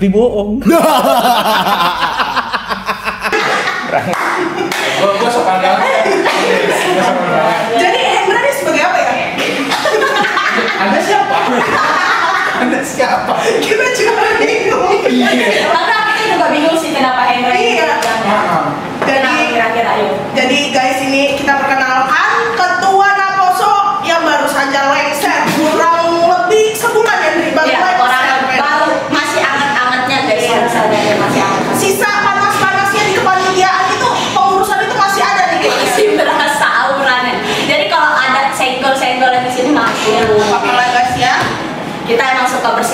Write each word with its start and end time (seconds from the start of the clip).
tapi 0.00 0.16
bohong. 0.16 0.56
Gue 4.96 5.12
gue 5.12 5.28
sopan 5.28 5.60
banget. 5.60 6.08
Jadi 7.76 8.00
Hendra 8.00 8.40
ini 8.40 8.52
sebagai 8.56 8.80
apa 8.80 8.96
ya 8.96 9.12
Anda 10.80 11.00
siapa? 11.04 11.36
Anda 12.64 12.80
siapa? 12.80 13.34
kita 13.60 13.86
juga 13.92 14.40
bingung 14.40 15.04
Iya. 15.04 15.68
Karena 15.68 15.96
kita 16.16 16.32
juga 16.32 16.46
bingung 16.48 16.80
sih 16.80 16.96
kenapa 16.96 17.28
Hendra 17.28 17.52
ini 17.52 17.76
Iya. 17.76 18.00
Maaf. 18.24 18.72
Jadi- 19.04 19.52
ayo 19.60 20.08
jadi 20.32 20.58
guys 20.72 20.98
ini 21.02 21.36
kita 21.36 21.59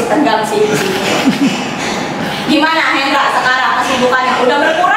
bersih 0.06 0.22
tegang 0.22 0.42
sih. 0.46 0.62
Gimana 2.52 2.82
Hendra 2.94 3.26
sekarang 3.34 3.72
kesibukannya? 3.82 4.32
Udah 4.46 4.58
berkurang 4.62 4.95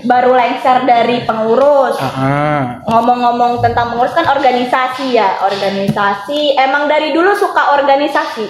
baru 0.00 0.32
lengser 0.32 0.82
dari 0.82 1.22
pengurus. 1.22 1.96
Ah, 1.98 2.78
Ngomong-ngomong 2.84 3.58
tentang 3.58 3.90
pengurus 3.90 4.12
kan 4.12 4.26
organisasi 4.26 5.12
ya, 5.12 5.40
organisasi. 5.40 6.54
Emang 6.54 6.86
dari 6.86 7.10
dulu 7.10 7.32
suka 7.32 7.74
organisasi, 7.74 8.44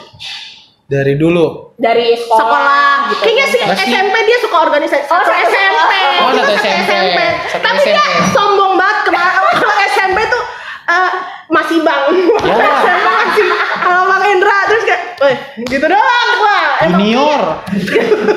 dari 0.85 1.15
dulu. 1.15 1.71
dari 1.77 2.11
sekolah. 2.13 2.41
sekolah 2.41 2.87
gitu. 3.09 3.23
kayaknya 3.23 3.47
sih 3.47 3.61
Masih- 3.63 3.87
SMP 3.87 4.15
dia 4.25 4.39
suka 4.41 4.57
organisasi 4.61 5.05
Oh, 5.05 5.15
satu 5.15 5.31
SMP. 5.31 5.93
Oh, 6.19 6.31
satu 6.33 6.43
satu 6.51 6.69
SMP. 6.83 7.19
Satu 7.47 7.63
tapi 7.63 7.81
dia 7.85 7.95
SMP. 7.95 8.33
sombong 8.33 8.73
banget 8.75 8.99
kemarin 9.05 9.31
kalau 9.55 9.77
SMP 9.87 10.19
tuh 10.27 10.43
eh, 10.89 11.11
masih 11.49 11.79
bang 11.81 12.03
Ya. 12.43 12.55
SMP 12.57 13.07
masih 13.21 13.45
kalau 13.79 14.03
bang 14.07 14.23
Indra 14.29 14.59
terus 14.67 14.83
kayak 14.83 15.03
weh 15.19 15.37
gitu 15.67 15.87
doang 15.87 16.31
gua 16.37 16.59
Emang 16.79 17.01
Junior. 17.01 17.41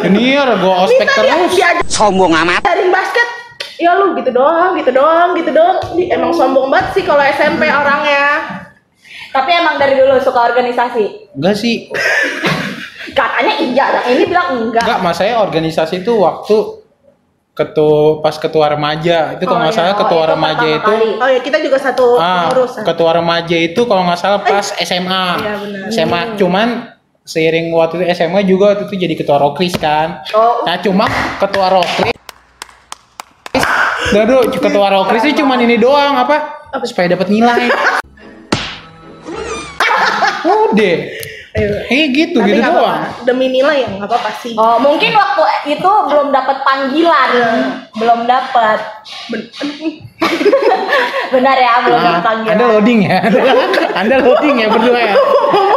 Junior, 0.01 0.47
gua 0.59 0.73
ospek 0.83 1.07
dia 1.07 1.15
terus. 1.15 1.51
Sombong 1.87 2.33
amat. 2.35 2.61
Ya 3.81 3.93
lu 3.93 4.13
gitu 4.13 4.29
doang 4.29 4.73
gitu 4.73 4.91
doang 4.91 5.33
gitu 5.33 5.49
doang 5.49 5.77
emang 5.97 6.31
sombong 6.31 6.69
banget 6.69 6.93
sih 6.93 7.03
kalau 7.03 7.21
SMP 7.23 7.65
orangnya 7.65 8.25
Tapi 9.31 9.47
emang 9.49 9.79
dari 9.79 9.95
dulu 9.95 10.19
suka 10.19 10.43
organisasi. 10.45 11.31
Enggak 11.33 11.55
sih. 11.55 11.87
Katanya 13.17 13.53
iya, 13.57 13.85
yang 14.03 14.07
ini 14.09 14.23
bilang 14.25 14.47
enggak. 14.59 14.83
Enggak, 14.83 14.99
mas 15.01 15.15
saya 15.15 15.39
organisasi 15.39 15.99
itu 15.99 16.13
waktu 16.13 16.83
ketua 17.51 18.19
pas 18.19 18.35
ketua 18.35 18.67
remaja 18.69 19.35
itu 19.35 19.43
kalau 19.43 19.55
Oh, 19.55 19.61
nggak 19.61 19.71
iya. 19.71 19.79
salah 19.81 19.93
Oh, 19.93 19.99
ketua 20.01 20.21
itu 20.21 20.31
remaja 20.31 20.67
itu 20.69 20.87
kali. 20.89 21.09
oh 21.15 21.29
ya 21.29 21.39
kita 21.41 21.57
juga 21.59 21.77
satu 21.77 22.05
ah 22.15 22.47
pengurus 22.47 22.71
ketua 22.79 23.11
remaja 23.13 23.57
itu 23.57 23.81
kalau 23.83 24.03
nggak 24.03 24.19
salah 24.19 24.39
pas 24.39 24.67
SMA 24.73 25.25
Iya, 25.35 25.53
benar. 25.59 25.87
SMA 25.89 26.21
cuman 26.35 26.67
seiring 27.21 27.67
waktu 27.71 27.93
itu 27.99 28.05
SMA 28.13 28.39
juga 28.45 28.71
waktu 28.71 28.87
itu 28.87 28.95
jadi 28.97 29.13
ketua 29.13 29.35
rokris 29.37 29.75
kan 29.75 30.23
Oh. 30.31 30.63
nah 30.63 30.79
cuma 30.79 31.11
ketua 31.37 31.67
rokris 31.69 32.15
Aduh, 34.11 34.43
ketua 34.51 34.87
rokris 34.89 35.23
itu 35.23 35.39
cuman 35.39 35.59
ini 35.59 35.75
doang 35.75 36.15
apa? 36.17 36.67
Supaya 36.83 37.07
dapat 37.09 37.27
nilai. 37.27 37.71
Udah. 40.67 40.97
Kayak 41.51 42.07
gitu 42.15 42.39
Tapi 42.39 42.47
gitu 42.49 42.63
doang. 42.63 42.95
apa-apa. 43.03 43.27
demi 43.27 43.51
nilai 43.51 43.83
ya 43.83 43.87
nggak 43.89 44.07
apa-apa 44.07 44.31
sih. 44.39 44.55
Oh, 44.55 44.79
mungkin 44.79 45.11
waktu 45.11 45.43
itu 45.69 45.83
belum 46.07 46.31
dapat 46.31 46.63
panggilan. 46.63 47.29
Belum 47.93 48.23
dapat. 48.23 48.79
Benar 51.31 51.55
ya, 51.55 51.73
belum 51.83 51.97
Nah, 51.97 52.07
dapat 52.09 52.23
panggilan. 52.23 52.55
anda 52.55 52.65
loading 52.67 52.99
ya? 53.03 53.17
Anda 53.99 54.15
loading 54.19 54.55
ya 54.57 54.67
berdua 54.67 54.99
ya? 55.01 55.13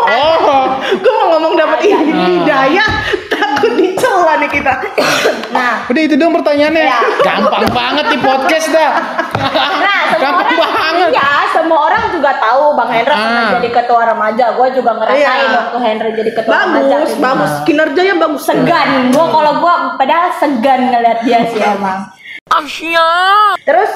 Oh. 0.06 0.62
Gue 0.94 1.12
mau 1.12 1.28
ngomong 1.34 1.54
dapat 1.54 1.78
hidayah 1.82 2.90
takut 3.26 3.33
dicela 3.76 4.34
nih 4.36 4.50
kita 4.50 4.72
Nah, 5.50 5.86
Udah 5.86 6.02
itu 6.02 6.14
dong 6.14 6.34
pertanyaannya. 6.34 6.82
Ya. 6.82 6.98
Gampang 7.20 7.70
banget 7.70 8.06
di 8.10 8.18
podcast 8.18 8.66
dah. 8.68 8.90
Nah, 9.76 10.02
Gampang 10.16 10.50
orang, 10.50 10.74
banget. 10.74 11.08
Iya, 11.10 11.30
semua 11.52 11.78
orang 11.84 12.02
juga 12.10 12.30
tahu 12.36 12.74
Bang 12.74 12.90
Hendra 12.90 13.14
pernah 13.14 13.42
Ah. 13.44 13.52
jadi 13.54 13.68
ketua 13.72 14.02
remaja. 14.04 14.44
Gue 14.52 14.68
juga 14.72 14.90
ngerasain 14.94 15.22
Iya. 15.22 15.54
waktu 15.56 15.76
Hendra 15.80 16.08
jadi 16.10 16.30
ketua 16.32 16.54
remaja. 16.56 16.74
bagus 16.74 16.90
kayak 16.90 17.06
gitu. 17.08 17.22
bagus 17.22 17.52
kinerjanya 17.62 18.14
bagus 18.16 18.42
Segan, 18.44 18.88
gue 19.08 19.26
kalau 19.28 19.52
gue 19.56 19.74
padahal 19.96 20.28
segan 20.34 20.80
ngeliat 20.88 21.18
dia 21.22 21.38
sih 21.46 21.60
emang. 21.60 22.10
Terus 23.64 23.90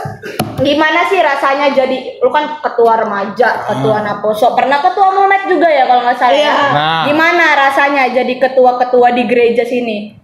gimana 0.58 1.06
sih 1.06 1.20
rasanya 1.20 1.70
jadi 1.70 2.18
lu 2.18 2.28
kan 2.28 2.58
ketua 2.58 2.98
remaja, 2.98 3.62
ketua 3.64 4.02
Naposo, 4.02 4.52
pernah 4.52 4.80
ketua 4.80 5.14
Momek 5.14 5.46
juga 5.46 5.68
ya 5.68 5.84
kalau 5.84 6.02
nggak 6.02 6.18
salah. 6.18 6.32
ya? 6.32 6.40
Iya. 6.42 6.54
Nah. 6.72 7.02
Gimana 7.06 7.44
rasanya 7.54 8.04
jadi 8.10 8.34
ketua-ketua 8.38 9.08
di 9.12 9.22
gereja 9.24 9.62
sini? 9.62 10.16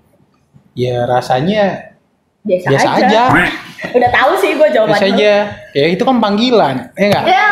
Ya 0.75 1.07
rasanya 1.07 1.95
Biasa, 2.43 2.67
biasa 2.69 2.89
aja. 2.91 3.07
aja. 3.07 3.23
Udah 3.97 4.11
tahu 4.11 4.33
sih 4.37 4.51
gue 4.55 4.69
jawabannya. 4.69 4.99
Biasa 4.99 5.15
aja. 5.15 5.33
Ya 5.73 5.87
itu 5.87 6.03
kan 6.03 6.17
panggilan, 6.19 6.77
ya 6.93 7.05
enggak? 7.07 7.25
Ya, 7.25 7.47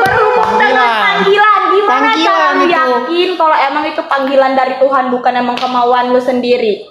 berhubung 0.00 0.52
dengan 0.56 0.88
panggilan, 1.20 1.60
gimana 1.68 1.90
Panggilan 1.92 2.32
cara 2.54 2.54
itu. 2.56 2.72
yakin 2.72 3.28
kalau 3.36 3.56
emang 3.60 3.84
itu 3.86 4.02
panggilan 4.02 4.52
dari 4.54 4.74
Tuhan 4.78 5.04
bukan 5.10 5.32
emang 5.36 5.56
kemauan 5.56 6.10
lu 6.10 6.18
sendiri? 6.18 6.88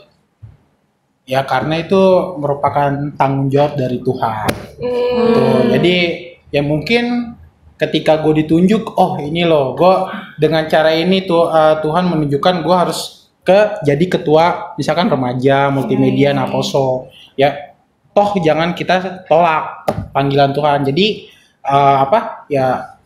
Ya 1.29 1.45
karena 1.45 1.79
itu 1.79 2.01
merupakan 2.41 3.13
tanggung 3.15 3.47
jawab 3.53 3.77
dari 3.77 4.01
Tuhan. 4.01 4.51
Tuh, 5.31 5.61
jadi 5.69 5.95
ya 6.49 6.61
mungkin 6.65 7.37
ketika 7.77 8.19
gue 8.19 8.45
ditunjuk, 8.45 8.97
oh 8.97 9.21
ini 9.21 9.45
loh, 9.45 9.77
gue 9.77 9.93
dengan 10.41 10.65
cara 10.65 10.91
ini 10.93 11.23
tuh 11.25 11.49
eh, 11.49 11.75
Tuhan 11.81 12.09
menunjukkan 12.09 12.55
gue 12.65 12.75
harus 12.75 13.29
ke 13.41 13.81
jadi 13.81 14.05
ketua 14.05 14.77
misalkan 14.77 15.09
remaja 15.09 15.69
multimedia 15.73 16.33
Naposo. 16.33 17.09
Ya 17.37 17.73
toh 18.11 18.37
jangan 18.41 18.73
kita 18.77 19.25
tolak 19.29 19.87
panggilan 20.13 20.53
Tuhan. 20.57 20.85
Jadi 20.89 21.29
eh, 21.61 21.97
apa 22.01 22.49
ya 22.49 22.97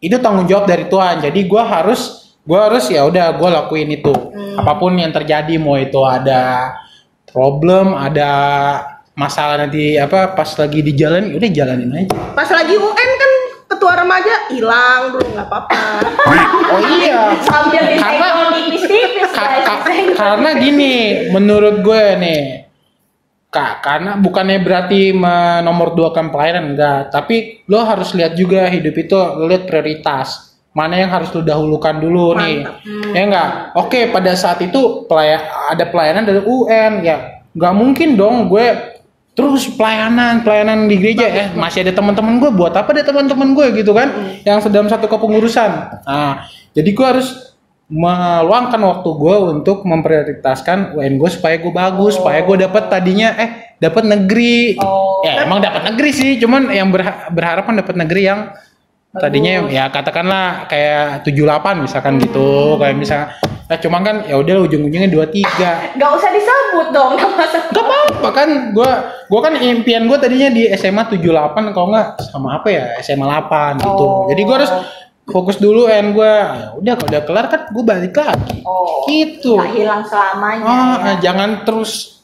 itu 0.00 0.16
tanggung 0.20 0.48
jawab 0.48 0.64
dari 0.64 0.88
Tuhan. 0.88 1.20
Jadi 1.24 1.40
gue 1.44 1.62
harus 1.62 2.26
gue 2.46 2.58
harus 2.58 2.86
ya 2.88 3.02
udah 3.02 3.34
gue 3.34 3.48
lakuin 3.50 3.90
itu 3.90 4.14
apa 4.54 4.78
pun 4.78 4.94
yang 4.94 5.10
terjadi 5.10 5.58
mau 5.58 5.74
itu 5.74 5.98
ada 6.06 6.72
problem 7.36 7.92
ada 7.92 8.32
masalah 9.12 9.60
nanti 9.60 10.00
apa 10.00 10.32
pas 10.32 10.48
lagi 10.56 10.80
di 10.80 10.96
jalan 10.96 11.28
ya 11.28 11.36
udah 11.36 11.50
jalanin 11.52 11.92
aja. 11.92 12.16
Pas 12.32 12.48
lagi 12.48 12.80
UN 12.80 13.10
kan 13.20 13.32
ketua 13.68 13.92
remaja 13.92 14.48
hilang 14.48 15.12
dulu 15.12 15.28
nggak 15.36 15.44
apa-apa. 15.44 15.84
oh 16.72 16.80
iya. 16.96 17.36
Sambil 17.44 17.84
Karena- 18.00 18.56
tipis-tipis 18.56 19.30
karena 20.16 20.50
gini 20.56 20.94
menurut 21.28 21.84
gue 21.84 22.04
nih 22.16 22.42
kak 23.52 23.84
karena 23.84 24.16
bukannya 24.16 24.64
berarti 24.64 25.12
menomor 25.12 25.92
dua 25.92 26.16
kan 26.16 26.32
pelayanan 26.32 26.72
enggak. 26.72 27.12
Tapi 27.12 27.68
lo 27.68 27.84
harus 27.84 28.16
lihat 28.16 28.32
juga 28.32 28.64
hidup 28.72 28.96
itu 28.96 29.12
lo 29.12 29.44
lihat 29.44 29.68
prioritas 29.68 30.45
mana 30.76 30.92
yang 30.94 31.08
harus 31.08 31.32
lo 31.32 31.40
dahulukan 31.40 31.96
dulu 31.96 32.36
nih. 32.36 32.68
Ya 33.10 33.22
enggak? 33.24 33.48
Oke 33.74 34.12
pada 34.12 34.36
saat 34.36 34.60
itu 34.60 34.76
pelaya- 35.08 35.40
ada 35.66 35.88
pelayanan 35.88 36.22
dari 36.22 36.44
UN 36.44 37.00
ya. 37.00 37.16
Nggak 37.50 37.72
mungkin 37.72 38.08
dong 38.12 38.36
gue 38.46 38.92
terus 39.32 39.64
pelayanan 39.70 40.44
pelayanan 40.44 40.84
di 40.84 41.00
gereja. 41.00 41.24
Eh 41.26 41.48
masih 41.50 41.80
ada 41.80 41.96
teman-teman 41.96 42.36
gue 42.36 42.52
buat 42.52 42.76
apa 42.76 42.92
ada 42.92 43.00
teman-teman 43.02 43.56
gue 43.56 43.72
gitu 43.74 43.96
kan? 43.96 44.12
Yang 44.44 44.68
sedang 44.68 44.84
satu 44.86 45.08
kepengurusan. 45.08 45.70
Nah 46.04 46.44
jadi 46.70 46.90
gue 46.92 47.06
harus 47.08 47.56
meluangkan 47.86 48.82
waktu 48.82 49.08
gue 49.08 49.36
untuk 49.48 49.86
memprioritaskan 49.86 50.92
UN 50.92 51.16
gue 51.16 51.30
supaya 51.30 51.56
gue 51.56 51.70
bagus 51.70 52.18
supaya 52.18 52.42
gue 52.42 52.56
dapat 52.60 52.92
tadinya 52.92 53.32
eh 53.32 53.50
dapat 53.78 54.04
negeri. 54.04 54.76
Ya 55.22 55.40
emang 55.40 55.64
dapat 55.64 55.88
negeri 55.88 56.10
sih 56.12 56.30
cuman 56.36 56.68
yang 56.68 56.92
berha- 56.92 57.32
berharapan 57.32 57.80
dapat 57.80 57.94
negeri 57.96 58.22
yang 58.26 58.40
tadinya 59.14 59.70
ya 59.70 59.88
katakanlah 59.88 60.68
kayak 60.68 61.24
78 61.24 61.84
misalkan 61.86 62.20
gitu 62.20 62.76
kayak 62.76 62.96
misalnya 62.98 63.26
nah 63.66 63.74
cuman 63.82 64.00
kan 64.06 64.16
ya 64.30 64.38
udah 64.38 64.62
ujung-ujungnya 64.62 65.10
23 65.10 65.98
Gak 65.98 66.10
usah 66.14 66.30
disebut 66.30 66.86
dong 66.94 67.18
nama 67.18 67.44
Gak 67.50 67.82
apa-apa 67.82 68.28
kan 68.30 68.48
gua 68.70 68.90
gua 69.26 69.40
kan 69.42 69.58
impian 69.58 70.06
gua 70.06 70.22
tadinya 70.22 70.54
di 70.54 70.70
SMA 70.78 71.02
78 71.10 71.74
kalau 71.74 71.90
nggak 71.90 72.08
sama 72.30 72.62
apa 72.62 72.68
ya 72.70 72.84
SMA 73.02 73.26
8 73.26 73.82
gitu. 73.82 74.06
Oh. 74.06 74.26
Jadi 74.30 74.40
gua 74.46 74.56
harus 74.62 74.72
fokus 75.26 75.58
dulu 75.58 75.90
and 75.90 76.14
gua 76.14 76.32
ya 76.54 76.68
udah 76.78 76.94
kalau 76.94 77.08
udah 77.10 77.22
kelar 77.26 77.46
kan 77.50 77.60
gua 77.74 77.84
balik 77.84 78.14
lagi. 78.14 78.62
Oh. 78.62 79.02
Gitu. 79.10 79.58
Gak 79.58 79.74
hilang 79.74 80.02
selamanya. 80.06 80.64
Ah, 80.64 80.96
ya. 81.18 81.30
jangan 81.30 81.66
terus 81.66 82.22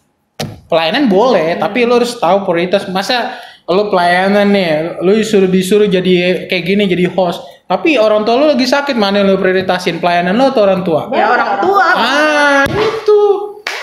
pelayanan 0.70 1.10
boleh, 1.10 1.60
tapi 1.60 1.84
lo 1.84 2.00
harus 2.00 2.16
tahu 2.16 2.46
prioritas. 2.46 2.88
Masa 2.88 3.36
lo 3.68 3.88
pelayanan 3.88 4.50
nih, 4.50 4.70
lo 5.00 5.14
disuruh 5.14 5.46
disuruh 5.46 5.86
jadi 5.86 6.46
kayak 6.46 6.64
gini 6.64 6.82
jadi 6.86 7.06
host. 7.10 7.40
Tapi 7.64 7.96
orang 7.96 8.26
tua 8.26 8.36
lo 8.36 8.46
lagi 8.48 8.66
sakit, 8.66 8.92
mana 8.92 9.22
yang 9.22 9.32
lo 9.32 9.38
prioritasin 9.38 9.96
pelayanan 9.96 10.34
lo 10.34 10.50
atau 10.50 10.62
orang 10.62 10.82
tua? 10.82 11.08
ya 11.08 11.30
orang 11.30 11.52
tua. 11.58 11.86
Ah, 11.94 12.62
itu. 12.68 13.20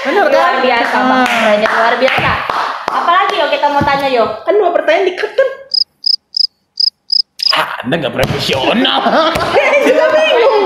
Benar 0.05 0.27
kan? 0.27 0.35
Luar 0.35 0.55
biasa 0.61 0.95
Ah. 0.95 1.03
bang, 1.05 1.25
Kayaknya 1.25 1.69
luar 1.69 1.95
biasa. 1.97 2.31
Apalagi 2.89 3.33
yo 3.35 3.45
kita 3.49 3.67
mau 3.69 3.81
tanya 3.81 4.07
yo. 4.07 4.25
Kan 4.43 4.53
dua 4.55 4.69
pertanyaan 4.71 5.05
dikat 5.07 5.31
kan. 5.31 5.49
Ah, 7.51 7.67
Anda 7.81 7.93
nggak 7.97 8.13
profesional. 8.13 8.99
Juga 9.83 10.05
bingung. 10.07 10.63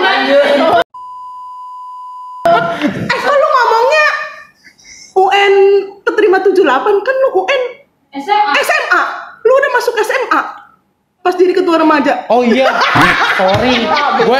Eh 2.44 3.19
kalau 3.19 3.48
ngomongnya 3.48 4.07
UN 5.16 5.54
keterima 6.04 6.38
78 6.39 6.59
kan 7.00 7.16
lu 7.18 7.30
UN 7.39 7.62
SMA. 8.15 8.51
SMA. 8.57 9.01
Lu 9.42 9.51
udah 9.51 9.71
masuk 9.74 9.94
SMA. 10.00 10.42
Pas 11.19 11.33
jadi 11.33 11.51
ketua 11.51 11.80
remaja. 11.80 12.27
Oh 12.27 12.44
iya, 12.44 12.68
sorry, 13.33 13.88
gue 14.19 14.39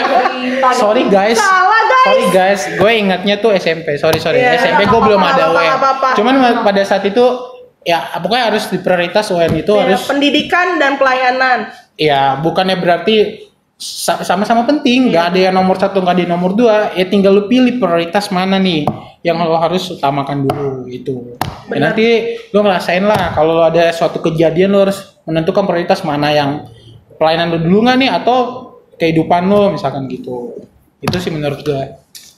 sorry 0.74 1.04
guys, 1.08 1.40
Salah, 1.40 1.80
guys. 1.82 2.04
sorry 2.04 2.26
guys, 2.30 2.62
gue 2.76 2.92
ingatnya 2.94 3.40
tuh 3.40 3.56
SMP, 3.56 3.96
sorry 3.96 4.20
sorry, 4.20 4.38
Iya, 4.38 4.60
SMP 4.60 4.84
gue 4.84 5.00
belum 5.02 5.16
ada 5.18 5.48
UN. 5.48 5.80
Cuman 6.14 6.34
pada 6.60 6.84
saat 6.84 7.08
itu 7.08 7.24
ya 7.82 8.20
pokoknya 8.20 8.52
harus 8.52 8.68
diprioritas 8.68 9.28
UN 9.30 9.54
itu 9.58 9.72
Ya, 9.72 9.88
harus, 9.88 10.04
pendidikan 10.04 10.76
dan 10.76 10.96
pelayanan. 10.96 11.72
ya 11.96 12.36
bukannya 12.40 12.76
berarti 12.76 13.48
sa- 13.76 14.20
sama-sama 14.20 14.64
penting, 14.64 15.08
nggak 15.08 15.26
ada 15.32 15.40
yang 15.42 15.56
nomor 15.56 15.76
satu 15.76 16.00
nggak 16.00 16.16
ada 16.16 16.22
yang 16.22 16.34
nomor 16.36 16.52
dua, 16.52 16.92
ya 16.92 17.06
tinggal 17.06 17.32
lu 17.32 17.48
pilih 17.48 17.78
prioritas 17.78 18.28
mana 18.28 18.60
nih 18.60 18.84
yang 19.22 19.40
lo 19.40 19.56
harus 19.56 19.88
utamakan 19.90 20.44
dulu 20.44 20.68
itu. 20.94 21.34
Ya, 21.72 21.80
nanti 21.80 22.38
lo 22.54 22.62
ngerasain 22.62 23.02
lah 23.02 23.34
kalau 23.34 23.66
ada 23.66 23.90
suatu 23.90 24.22
kejadian 24.22 24.70
lo 24.70 24.86
harus 24.86 25.18
menentukan 25.26 25.66
prioritas 25.66 26.04
mana 26.06 26.30
yang 26.30 26.68
pelayanan 27.18 27.56
lo 27.56 27.58
dulu 27.64 27.88
nggak 27.88 27.98
nih 27.98 28.10
atau 28.12 28.38
kehidupan 29.00 29.50
lo 29.50 29.74
misalkan 29.74 30.06
gitu. 30.12 30.54
Itu 31.02 31.18
sih 31.18 31.34
menurut 31.34 31.66
gue. 31.66 31.84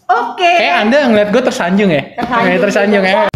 Oke. 0.05 0.51
Kayak 0.61 0.75
anda 0.85 0.97
ngeliat 1.09 1.29
gue 1.33 1.43
tersanjung 1.43 1.89
ya? 1.89 2.03
Tersanjung 2.15 2.45
Kayak 2.45 2.61
tersanjung 2.61 3.03
gitu. 3.03 3.13
ya. 3.13 3.25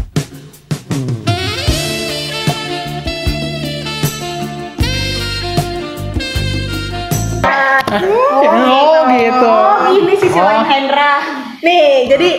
Oh 7.89 9.09
gitu. 9.09 9.49
Oh 9.49 9.89
ini 9.89 10.13
sih 10.19 10.29
Oh. 10.29 10.35
selain 10.38 10.65
Hendra. 10.67 11.13
Nih, 11.59 12.07
jadi 12.07 12.29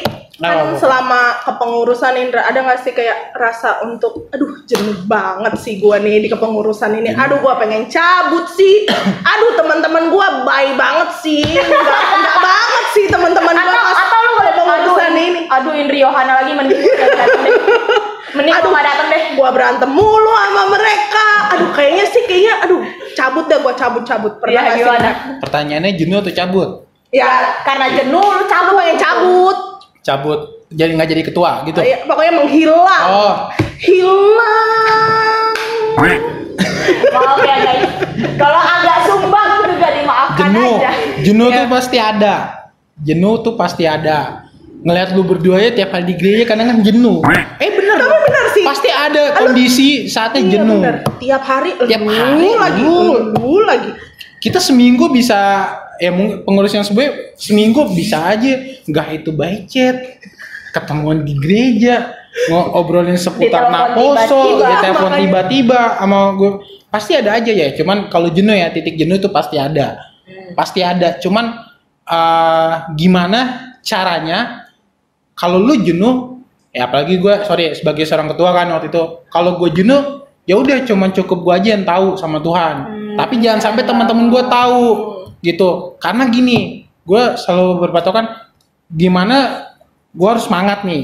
kan 0.41 0.73
selama 0.81 1.45
kepengurusan 1.45 2.17
Indra 2.17 2.49
ada 2.49 2.65
nggak 2.65 2.81
sih 2.81 2.93
kayak 2.97 3.37
rasa 3.37 3.85
untuk 3.85 4.33
aduh 4.33 4.65
jenuh 4.65 5.05
banget 5.05 5.53
sih 5.61 5.77
gua 5.77 6.01
nih 6.01 6.25
di 6.25 6.29
kepengurusan 6.33 6.97
ini 6.97 7.13
aduh 7.13 7.45
gua 7.45 7.61
pengen 7.61 7.85
cabut 7.93 8.49
sih 8.49 8.89
aduh 9.21 9.53
teman-teman 9.61 10.09
gua 10.09 10.49
baik 10.49 10.81
banget 10.81 11.11
sih 11.21 11.45
enggak, 11.45 12.03
enggak 12.17 12.39
banget 12.41 12.85
sih 12.97 13.05
teman-teman 13.13 13.53
gua 13.53 13.81
Atau 13.93 14.01
atau 14.01 14.19
lu 14.25 14.31
boleh 14.41 14.53
aduh 14.53 14.65
kepengurusan 14.65 15.13
ini 15.15 15.41
Aduh 15.51 15.73
Indri 15.77 15.99
Yohana 16.01 16.33
lagi 16.41 16.53
mending 16.57 16.79
deh. 16.79 16.89
Mending 18.39 18.55
gua 18.65 18.71
nggak 18.71 18.87
dateng 18.87 19.09
deh. 19.13 19.23
gua 19.37 19.49
berantem 19.53 19.91
mulu 19.93 20.33
sama 20.33 20.65
mereka 20.73 21.27
aduh 21.53 21.71
kayaknya 21.77 22.05
sih 22.09 22.23
kayaknya 22.25 22.55
aduh 22.65 22.81
cabut 23.13 23.45
dah 23.45 23.59
gua 23.61 23.77
cabut-cabut 23.77 24.41
pernah 24.41 24.73
sih 24.73 24.81
gimana? 24.81 25.11
Pertanyaannya 25.45 25.93
jenuh 26.01 26.19
atau 26.25 26.33
cabut? 26.33 26.69
ya 27.11 27.59
Karena 27.67 27.91
jenuh 27.91 28.23
lu 28.23 28.45
cabut. 28.47 28.75
pengen 28.81 28.97
cabut 28.97 29.70
Cabut. 30.01 30.41
Jadi 30.69 30.91
nggak 30.95 31.09
jadi 31.09 31.23
ketua 31.25 31.51
gitu. 31.65 31.81
Ya, 31.81 31.99
pokoknya 32.05 32.33
menghilang 32.37 33.07
Oh, 33.07 33.35
hilang 33.77 35.51
Maaf 37.11 37.39
ya 37.41 37.57
guys. 37.59 37.85
Kalau 38.37 38.61
agak 38.61 38.99
sumbang 39.05 39.49
juga 39.67 39.89
dimaafkan 39.93 40.39
jenuh. 40.47 40.75
aja. 40.77 40.91
Jenuh 41.21 41.49
Iya. 41.49 41.57
tuh 41.57 41.67
pasti 41.69 41.97
ada. 41.99 42.35
Jenuh 42.97 43.35
tuh 43.41 43.55
pasti 43.55 43.85
ada. 43.85 44.19
Ngeliat 44.81 45.13
lu 45.13 45.23
berdua 45.23 45.61
ya 45.61 45.71
tiap 45.75 45.93
hari 45.93 46.09
di 46.09 46.15
gereja 46.17 46.45
kadang 46.47 46.69
kan 46.69 46.79
jenuh. 46.81 47.21
Eh 47.59 47.71
bener. 47.71 47.97
Tapi 47.99 48.17
bener 48.23 48.45
sih. 48.53 48.65
Pasti 48.65 48.89
ada 48.89 49.23
kondisi 49.35 49.89
saatnya 50.07 50.41
Iya, 50.41 50.51
jenuh. 50.55 50.81
bener. 50.81 50.97
Tiap 51.19 51.43
hari 51.43 51.71
Tiap 51.77 52.03
hari 52.03 52.49
lagi, 52.55 52.81
elu 52.81 53.57
lagi. 53.61 53.91
Kita 54.41 54.57
seminggu 54.57 55.13
bisa 55.13 55.69
ya 56.01 56.11
mungkin 56.11 56.43
pengurus 56.43 56.73
yang 56.73 56.83
sebenarnya 56.83 57.37
seminggu 57.37 57.93
bisa 57.93 58.25
aja. 58.25 58.57
Nggak 58.89 59.07
itu 59.21 59.31
by 59.37 59.69
chat. 59.69 59.97
Ketemuan 60.73 61.23
di 61.23 61.37
gereja. 61.37 62.17
Ngobrolin 62.51 63.19
seputar 63.19 63.69
naposo 63.75 64.63
ya 64.63 64.79
telepon 64.81 65.13
tiba-tiba 65.19 65.99
sama 65.99 66.31
gue 66.39 66.51
pasti 66.89 67.13
ada 67.19 67.37
aja 67.37 67.53
ya. 67.53 67.75
Cuman 67.75 68.09
kalau 68.09 68.33
jenuh 68.33 68.55
ya 68.55 68.73
titik 68.73 68.97
jenuh 68.97 69.21
itu 69.21 69.29
pasti 69.29 69.61
ada. 69.61 69.99
Pasti 70.57 70.81
ada. 70.81 71.19
Cuman 71.21 71.59
eh, 72.07 72.73
gimana 72.97 73.75
caranya 73.83 74.71
kalau 75.35 75.59
lu 75.59 75.75
jenuh 75.83 76.39
ya 76.71 76.87
apalagi 76.87 77.19
gue 77.19 77.35
sorry 77.45 77.75
sebagai 77.75 78.07
seorang 78.07 78.31
ketua 78.31 78.55
kan 78.55 78.71
waktu 78.73 78.89
itu. 78.89 79.03
Kalau 79.29 79.59
gue 79.59 79.71
jenuh 79.75 80.31
ya 80.47 80.55
udah 80.55 80.87
cuma 80.87 81.11
cukup 81.11 81.45
gue 81.45 81.55
aja 81.61 81.69
yang 81.77 81.85
tahu 81.85 82.15
sama 82.15 82.39
Tuhan. 82.39 82.77
Tapi 83.19 83.43
jangan 83.43 83.61
sampai 83.61 83.83
teman-teman 83.83 84.31
gue 84.31 84.45
tahu 84.47 85.10
gitu. 85.41 85.97
Karena 86.01 86.29
gini 86.29 86.89
gue 87.05 87.23
selalu 87.37 87.89
berpatokan 87.89 88.49
gimana 88.93 89.69
gue 90.15 90.29
harus 90.29 90.47
semangat 90.47 90.87
nih. 90.87 91.03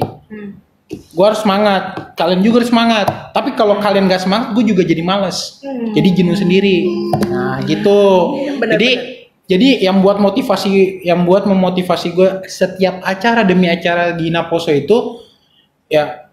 Gue 0.86 1.24
harus 1.26 1.42
semangat. 1.42 2.14
Kalian 2.14 2.46
juga 2.46 2.62
harus 2.62 2.70
semangat. 2.70 3.06
Tapi 3.34 3.58
kalau 3.58 3.82
kalian 3.82 4.06
gak 4.06 4.22
semangat 4.22 4.54
gue 4.54 4.64
juga 4.70 4.86
jadi 4.86 5.02
males. 5.02 5.58
Jadi 5.94 6.08
jenuh 6.14 6.38
sendiri. 6.38 6.86
Nah 7.26 7.58
gitu. 7.66 7.98
Bener, 8.62 8.78
jadi 8.78 8.90
jadi 9.46 9.86
yang 9.86 10.02
buat 10.02 10.18
motivasi 10.18 11.02
yang 11.06 11.22
buat 11.22 11.46
memotivasi 11.46 12.14
gue 12.14 12.28
setiap 12.50 12.98
acara 13.06 13.46
demi 13.46 13.70
acara 13.70 14.14
di 14.18 14.26
Naposo 14.30 14.74
itu 14.74 15.22
ya 15.86 16.26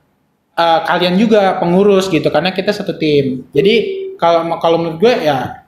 eh, 0.58 0.80
kalian 0.90 1.18
juga 1.22 1.62
pengurus 1.62 2.10
gitu 2.10 2.26
karena 2.34 2.50
kita 2.50 2.74
satu 2.74 2.98
tim. 2.98 3.46
Jadi 3.54 3.74
kalau 4.18 4.58
kalau 4.58 4.78
menurut 4.82 4.98
gue 4.98 5.14
ya 5.30 5.63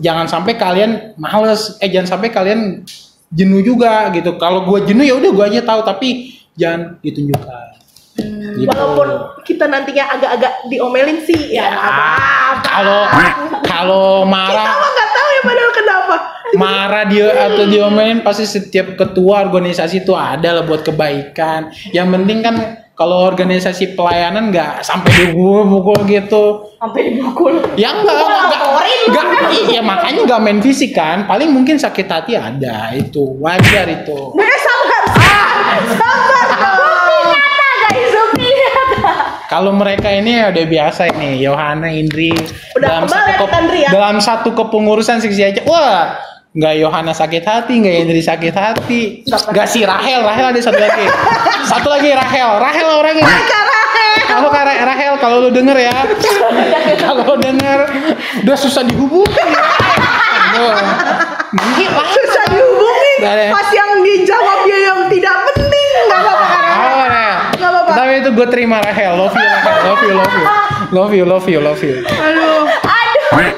jangan 0.00 0.26
sampai 0.28 0.54
kalian 0.56 1.16
males 1.20 1.76
eh 1.80 1.88
jangan 1.90 2.18
sampai 2.18 2.28
kalian 2.32 2.82
jenuh 3.30 3.60
juga 3.60 4.08
gitu 4.14 4.38
kalau 4.38 4.64
gue 4.64 4.86
jenuh 4.86 5.04
ya 5.04 5.14
udah 5.18 5.30
gue 5.34 5.44
aja 5.56 5.60
tahu 5.66 5.80
tapi 5.82 6.36
jangan 6.54 6.96
ditunjukkan 7.02 7.76
Gitu. 8.56 8.72
Walaupun 8.72 9.08
kita 9.44 9.68
nantinya 9.68 10.16
agak-agak 10.16 10.52
diomelin 10.72 11.20
sih 11.28 11.52
ya. 11.52 11.68
apa-apa. 11.68 12.16
Ah, 12.16 12.52
kalau 12.64 13.00
kalau 13.68 14.06
kita 14.24 14.32
marah 14.32 14.72
mah 14.80 14.90
nggak 14.96 15.10
tahu 15.12 15.28
ya 15.28 15.40
padahal 15.44 15.72
kenapa. 15.76 16.16
marah 16.56 17.04
dia 17.04 17.28
atau 17.52 17.64
diomelin 17.68 18.24
pasti 18.24 18.48
setiap 18.48 18.96
ketua 18.96 19.44
organisasi 19.44 20.08
itu 20.08 20.16
ada 20.16 20.56
lah 20.56 20.64
buat 20.64 20.80
kebaikan 20.80 21.68
yang 21.92 22.08
penting 22.08 22.40
kan 22.40 22.56
kalau 22.96 23.28
organisasi 23.28 23.92
pelayanan 23.92 24.48
nggak 24.48 24.80
sampai 24.80 25.12
dipukul 25.28 26.00
gitu 26.08 26.72
Sampai 26.80 27.12
dipukul. 27.12 27.60
ya 27.76 27.92
enggak 27.92 28.16
enggak. 28.16 28.60
Enggak 29.06 29.26
iya 29.66 29.80
makanya 29.80 30.20
nggak 30.24 30.40
main 30.40 30.58
fisik 30.58 30.92
kan. 30.92 31.24
Paling 31.24 31.48
mungkin 31.48 31.76
sakit 31.76 32.04
hati 32.04 32.34
ada 32.34 32.90
itu 32.92 33.22
wajar 33.38 33.86
itu. 33.86 34.18
Eh 34.34 34.58
sabar, 34.58 35.02
sabar, 35.08 35.78
sabar 35.94 36.44
dong. 36.76 37.26
Nyata 37.30 37.68
guys, 37.80 38.12
bukti 38.12 38.46
nyata. 38.46 39.12
kalau 39.46 39.70
mereka 39.70 40.08
ini 40.10 40.36
ya 40.36 40.50
udah 40.50 40.64
biasa 40.66 41.02
ini 41.08 41.38
Yohana 41.38 41.88
Indri 41.88 42.34
Udah 42.74 43.00
kebal 43.00 43.22
ya, 43.24 43.36
kep- 43.38 43.54
Andri 43.54 43.78
ya? 43.86 43.90
dalam 43.90 44.16
satu 44.18 44.50
kepengurusan 44.52 45.18
seksi 45.18 45.42
aja. 45.44 45.60
Wah 45.64 46.18
nggak 46.56 46.74
Yohana 46.80 47.12
sakit 47.12 47.44
hati 47.44 47.72
nggak 47.78 47.96
Indri 48.02 48.20
sakit 48.20 48.52
hati. 48.52 49.00
Nggak 49.24 49.66
si 49.66 49.84
Rahel 49.84 50.20
Rahel 50.20 50.46
ada 50.48 50.60
satu 50.60 50.76
lagi. 50.76 51.04
Satu 51.64 51.88
lagi 51.88 52.10
Rahel. 52.10 52.48
Rahel 52.58 52.86
orangnya. 52.90 53.28
Kalau 54.26 54.50
Rahel 54.50 55.12
kalau 55.16 55.36
lu 55.38 55.50
denger 55.54 55.76
ya 55.78 55.92
kalau 57.36 57.52
denger 57.52 57.80
udah 58.48 58.56
susah 58.56 58.82
dihubungin 58.88 59.46
ya. 59.52 59.64
Aduh. 60.56 60.72
Gila. 61.76 62.04
Susah 62.08 62.44
dihubungi. 62.48 63.12
Pas 63.52 63.68
yang 63.76 64.00
dijawab 64.00 64.58
dia 64.64 64.78
yang 64.88 65.00
tidak 65.12 65.36
penting. 65.52 65.92
Nggak 66.08 66.20
apa-apa 66.24 66.46
karena. 66.48 66.72
Oh. 66.72 67.04
Nggak 67.60 67.70
apa-apa. 67.76 67.90
Tapi 67.92 68.12
itu 68.24 68.28
gue 68.32 68.46
terima 68.48 68.80
Rahel. 68.80 69.12
Love 69.20 69.36
you, 69.36 69.44
Rahel. 69.44 69.76
Love 69.84 70.00
you, 70.00 70.14
love 70.16 70.32
you. 70.32 70.46
Love 70.96 71.12
you, 71.12 71.24
love 71.28 71.44
you, 71.44 71.60
love 71.60 71.82
you. 71.84 71.96
Aduh. 72.08 72.64
Aduh. 72.72 73.52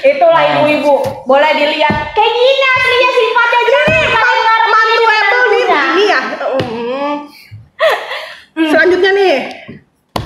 Itulah 0.00 0.42
ibu-ibu. 0.56 0.94
Boleh 1.28 1.52
dilihat. 1.60 2.16
Kayak 2.16 2.32
gini 2.32 2.64
aslinya 2.72 3.10
sifatnya 3.12 3.60
jadi 3.68 4.00
ngarep 4.16 4.64
Mantu 4.72 5.04
Apple 5.04 5.44
nih 5.44 5.64
begini 5.68 6.04
ya. 6.08 6.20
Hmm. 6.56 7.16
Selanjutnya 8.64 9.12
nih. 9.12 9.59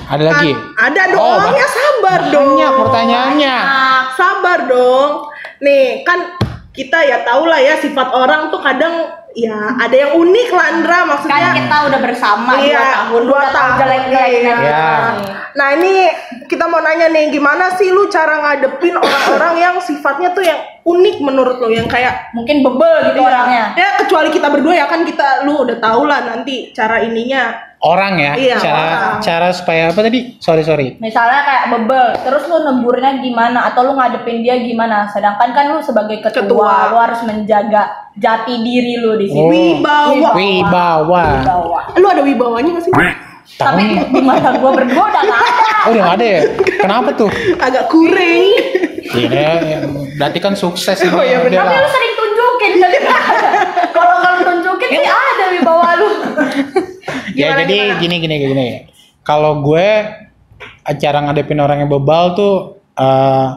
Ada 0.05 0.23
lagi? 0.23 0.51
A- 0.53 0.87
Ada 0.87 1.01
dong. 1.09 1.21
Oh, 1.21 1.41
ya 1.51 1.67
sabar 1.67 2.19
dong. 2.29 2.49
Banyak 2.53 2.73
pertanyaannya. 2.77 3.55
Sabar 4.13 4.59
dong. 4.65 5.09
Nih, 5.57 6.01
kan 6.01 6.35
kita 6.69 6.99
ya 7.01 7.23
tahu 7.23 7.47
lah 7.47 7.57
ya 7.57 7.75
sifat 7.75 8.11
orang 8.11 8.51
tuh 8.51 8.59
kadang 8.59 9.07
ya 9.31 9.51
ada 9.75 9.91
yang 9.91 10.11
unik 10.13 10.49
lah 10.49 10.65
Andra 10.69 10.99
maksudnya. 11.05 11.39
Kan 11.41 11.55
kita 11.57 11.77
udah 11.87 11.99
bersama 12.01 12.51
Iya, 12.57 12.75
dua 12.75 12.83
tahun, 12.93 13.21
dua 13.23 13.31
udah 13.33 13.43
tahu 13.45 13.55
tahun, 13.57 13.79
jelek-jeleknya. 13.79 14.55
iya. 14.61 14.83
Nah 15.53 15.67
ini 15.73 15.93
kita 16.45 16.65
mau 16.65 16.79
nanya 16.79 17.07
nih 17.07 17.31
gimana 17.31 17.71
sih 17.73 17.89
lu 17.89 18.07
cara 18.07 18.39
ngadepin 18.41 18.91
orang-orang 18.93 19.53
yang 19.57 19.75
sifatnya 19.79 20.31
tuh 20.31 20.43
yang 20.43 20.55
unik 20.83 21.17
menurut 21.19 21.57
lu 21.57 21.71
yang 21.71 21.87
kayak 21.87 22.31
Mungkin 22.31 22.59
bebel 22.61 23.09
gitu 23.09 23.19
Iya. 23.19 23.25
orangnya. 23.25 23.65
Ya 23.73 23.89
kecuali 23.97 24.29
kita 24.29 24.47
berdua 24.49 24.75
ya 24.75 24.85
kan 24.85 25.01
kita 25.01 25.43
lu 25.43 25.63
udah 25.63 25.79
tahu 25.79 26.03
lah 26.05 26.19
nanti 26.25 26.69
cara 26.71 26.99
ininya. 27.01 27.55
Orang 27.85 28.17
ya? 28.17 28.33
Iya, 28.33 28.57
cara 28.57 28.81
orang. 28.81 29.21
cara 29.21 29.47
supaya 29.53 29.93
apa 29.93 30.01
tadi? 30.01 30.41
Sorry, 30.41 30.65
sorry. 30.65 30.97
Misalnya 30.97 31.45
kayak 31.45 31.63
bebel, 31.69 32.05
terus 32.25 32.49
lu 32.49 32.65
nemburnya 32.65 33.21
gimana 33.21 33.69
atau 33.69 33.85
lu 33.85 33.93
ngadepin 33.93 34.41
dia 34.41 34.57
gimana? 34.57 35.05
Sedangkan 35.13 35.53
kan 35.53 35.69
lu 35.69 35.85
sebagai 35.85 36.17
ketua, 36.17 36.49
Ketua. 36.49 36.89
lu 36.89 36.97
harus 36.97 37.21
menjaga 37.29 38.09
jati 38.17 38.65
diri 38.65 38.97
lu 38.97 39.13
di 39.21 39.29
sini. 39.29 39.37
Oh. 39.37 39.49
Wibawa. 39.53 40.29
Wibawa. 40.33 41.25
Wibawa. 41.45 41.79
Lu 42.01 42.07
ada 42.09 42.21
wibawanya 42.25 42.81
gak 42.81 42.85
sih? 42.89 42.93
Tahu 43.55 43.77
Tapi 43.77 43.83
di 44.09 44.21
mata 44.25 44.57
gua 44.57 44.73
berdua 44.73 45.05
udah 45.05 45.21
gak 45.21 45.41
ada. 45.45 45.53
Oh, 45.85 45.89
udah 45.93 46.01
nggak 46.01 46.17
ada 46.17 46.25
ya? 46.25 46.41
Kenapa 46.81 47.09
tuh? 47.13 47.29
Agak 47.61 47.85
kuring. 47.93 48.45
Iya, 49.13 49.49
ya, 49.61 49.77
berarti 50.17 50.39
kan 50.41 50.57
sukses. 50.57 50.97
Oh, 51.05 51.21
iya. 51.21 51.37
Tapi 51.45 51.53
lu 51.53 51.89
sering 51.93 52.13
tunjukin. 52.17 52.71
Kalau 53.93 54.15
lu 54.17 54.31
tunjukin 54.41 54.89
sih 54.89 55.05
ada 55.05 55.45
wibawa 55.53 55.89
lu. 56.01 56.09
ya 57.35 57.59
jadi 57.61 57.75
gimana? 57.75 57.99
gini 58.01 58.15
gini 58.23 58.35
gini. 58.39 58.67
Kalau 59.21 59.61
gue 59.61 59.87
acara 60.85 61.17
ngadepin 61.27 61.59
orang 61.59 61.83
yang 61.83 61.91
bebal 61.91 62.33
tuh 62.37 62.55
eh 62.95 63.49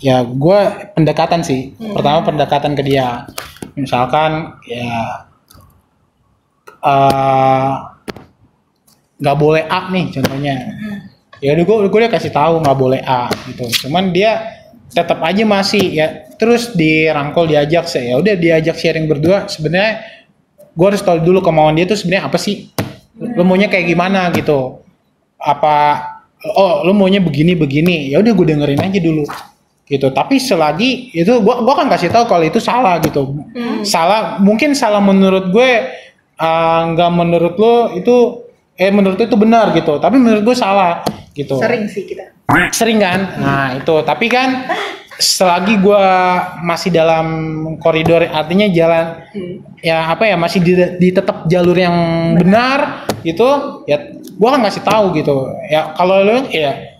ya 0.00 0.24
gue 0.24 0.60
pendekatan 0.96 1.44
sih. 1.44 1.76
Pertama 1.76 2.24
pendekatan 2.24 2.72
ke 2.74 2.82
dia. 2.82 3.28
Misalkan 3.76 4.58
ya 4.66 5.28
eh 6.82 7.72
nggak 9.18 9.38
boleh 9.38 9.66
A 9.66 9.90
nih 9.90 10.14
contohnya. 10.14 10.56
Ya 11.38 11.54
udah 11.54 11.64
gue 11.66 11.76
gue 11.90 12.00
udah 12.02 12.12
kasih 12.12 12.32
tahu 12.34 12.62
nggak 12.62 12.78
boleh 12.78 13.00
A 13.02 13.30
gitu. 13.50 13.66
Cuman 13.86 14.10
dia 14.14 14.56
tetap 14.88 15.20
aja 15.20 15.44
masih 15.44 15.84
ya. 15.92 16.06
Terus 16.38 16.78
dirangkul 16.78 17.50
diajak 17.50 17.90
saya 17.90 18.14
ya 18.14 18.16
udah 18.22 18.34
diajak 18.38 18.78
sharing 18.78 19.10
berdua. 19.10 19.50
Sebenarnya 19.50 20.17
gue 20.78 20.86
harus 20.86 21.02
tahu 21.02 21.18
dulu 21.18 21.42
kemauan 21.42 21.74
dia 21.74 21.90
tuh 21.90 21.98
sebenarnya 21.98 22.30
apa 22.30 22.38
sih? 22.38 22.70
Lo 23.18 23.42
maunya 23.42 23.66
kayak 23.66 23.90
gimana 23.90 24.30
gitu? 24.30 24.78
Apa 25.42 26.06
oh 26.54 26.86
lo 26.86 26.94
maunya 26.94 27.18
begini 27.18 27.58
begini. 27.58 28.14
Ya 28.14 28.22
udah 28.22 28.30
gue 28.30 28.46
dengerin 28.46 28.78
aja 28.78 29.02
dulu 29.02 29.26
gitu. 29.90 30.14
Tapi 30.14 30.38
selagi 30.38 31.10
itu 31.16 31.42
gua 31.42 31.66
gua 31.66 31.74
kan 31.82 31.90
kasih 31.90 32.14
tahu 32.14 32.30
kalau 32.30 32.44
itu 32.46 32.62
salah 32.62 33.02
gitu. 33.02 33.42
Salah 33.82 34.38
mungkin 34.38 34.78
salah 34.78 35.02
menurut 35.02 35.50
gue 35.50 35.70
eh, 36.38 36.80
nggak 36.94 37.10
menurut 37.10 37.54
lo 37.58 37.74
itu 37.98 38.46
eh 38.78 38.94
menurut 38.94 39.18
lo 39.18 39.24
itu 39.26 39.38
benar 39.40 39.74
gitu. 39.74 39.98
Tapi 39.98 40.14
menurut 40.14 40.46
gue 40.46 40.54
salah 40.54 41.02
gitu. 41.34 41.58
Sering 41.58 41.90
sih 41.90 42.06
kita. 42.06 42.38
sering 42.70 43.02
kan? 43.02 43.20
Nah 43.42 43.66
itu. 43.82 43.98
Tapi 44.06 44.26
kan 44.30 44.70
selagi 45.18 45.82
gua 45.82 46.06
masih 46.62 46.94
dalam 46.94 47.26
koridor 47.82 48.22
artinya 48.22 48.70
jalan 48.70 49.18
ya 49.82 50.14
apa 50.14 50.30
ya 50.30 50.38
masih 50.38 50.62
di, 50.62 50.72
di 51.02 51.08
tetap 51.10 51.50
jalur 51.50 51.74
yang 51.74 51.96
benar 52.38 53.10
gitu 53.26 53.82
ya 53.90 54.14
gua 54.38 54.54
kan 54.54 54.62
ngasih 54.62 54.82
tahu 54.86 55.18
gitu. 55.18 55.50
Ya 55.66 55.90
kalau 55.98 56.22
lu 56.22 56.46
ya 56.54 56.98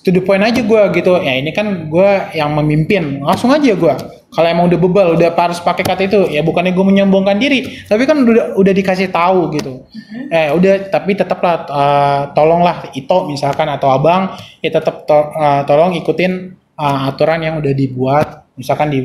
to 0.00 0.08
the 0.08 0.24
point 0.24 0.40
aja 0.40 0.64
gua 0.64 0.88
gitu. 0.88 1.20
Ya 1.20 1.36
ini 1.36 1.52
kan 1.52 1.92
gua 1.92 2.32
yang 2.32 2.56
memimpin. 2.56 3.20
Langsung 3.20 3.52
aja 3.52 3.76
gua. 3.76 4.00
Kalau 4.30 4.46
emang 4.46 4.70
udah 4.70 4.78
bebal 4.78 5.06
udah 5.18 5.34
harus 5.34 5.58
pakai 5.58 5.82
kata 5.82 6.06
itu 6.06 6.30
ya 6.30 6.46
bukannya 6.46 6.70
gue 6.70 6.86
menyombongkan 6.86 7.34
diri 7.34 7.82
tapi 7.90 8.06
kan 8.06 8.22
udah 8.22 8.54
udah 8.54 8.72
dikasih 8.78 9.10
tahu 9.10 9.50
gitu. 9.58 9.82
Eh 10.30 10.54
udah 10.54 10.86
tapi 10.86 11.18
tetaplah 11.18 11.66
eh, 11.66 12.20
tolonglah 12.30 12.94
Ito 12.94 13.26
misalkan 13.26 13.66
atau 13.66 13.90
abang 13.90 14.38
ya 14.62 14.70
tetap 14.70 15.02
to- 15.02 15.34
eh, 15.34 15.66
tolong 15.66 15.98
ikutin 15.98 16.59
eh, 16.80 16.98
aturan 17.12 17.40
yang 17.44 17.54
udah 17.60 17.72
dibuat 17.76 18.48
misalkan 18.56 18.88
di 18.88 19.00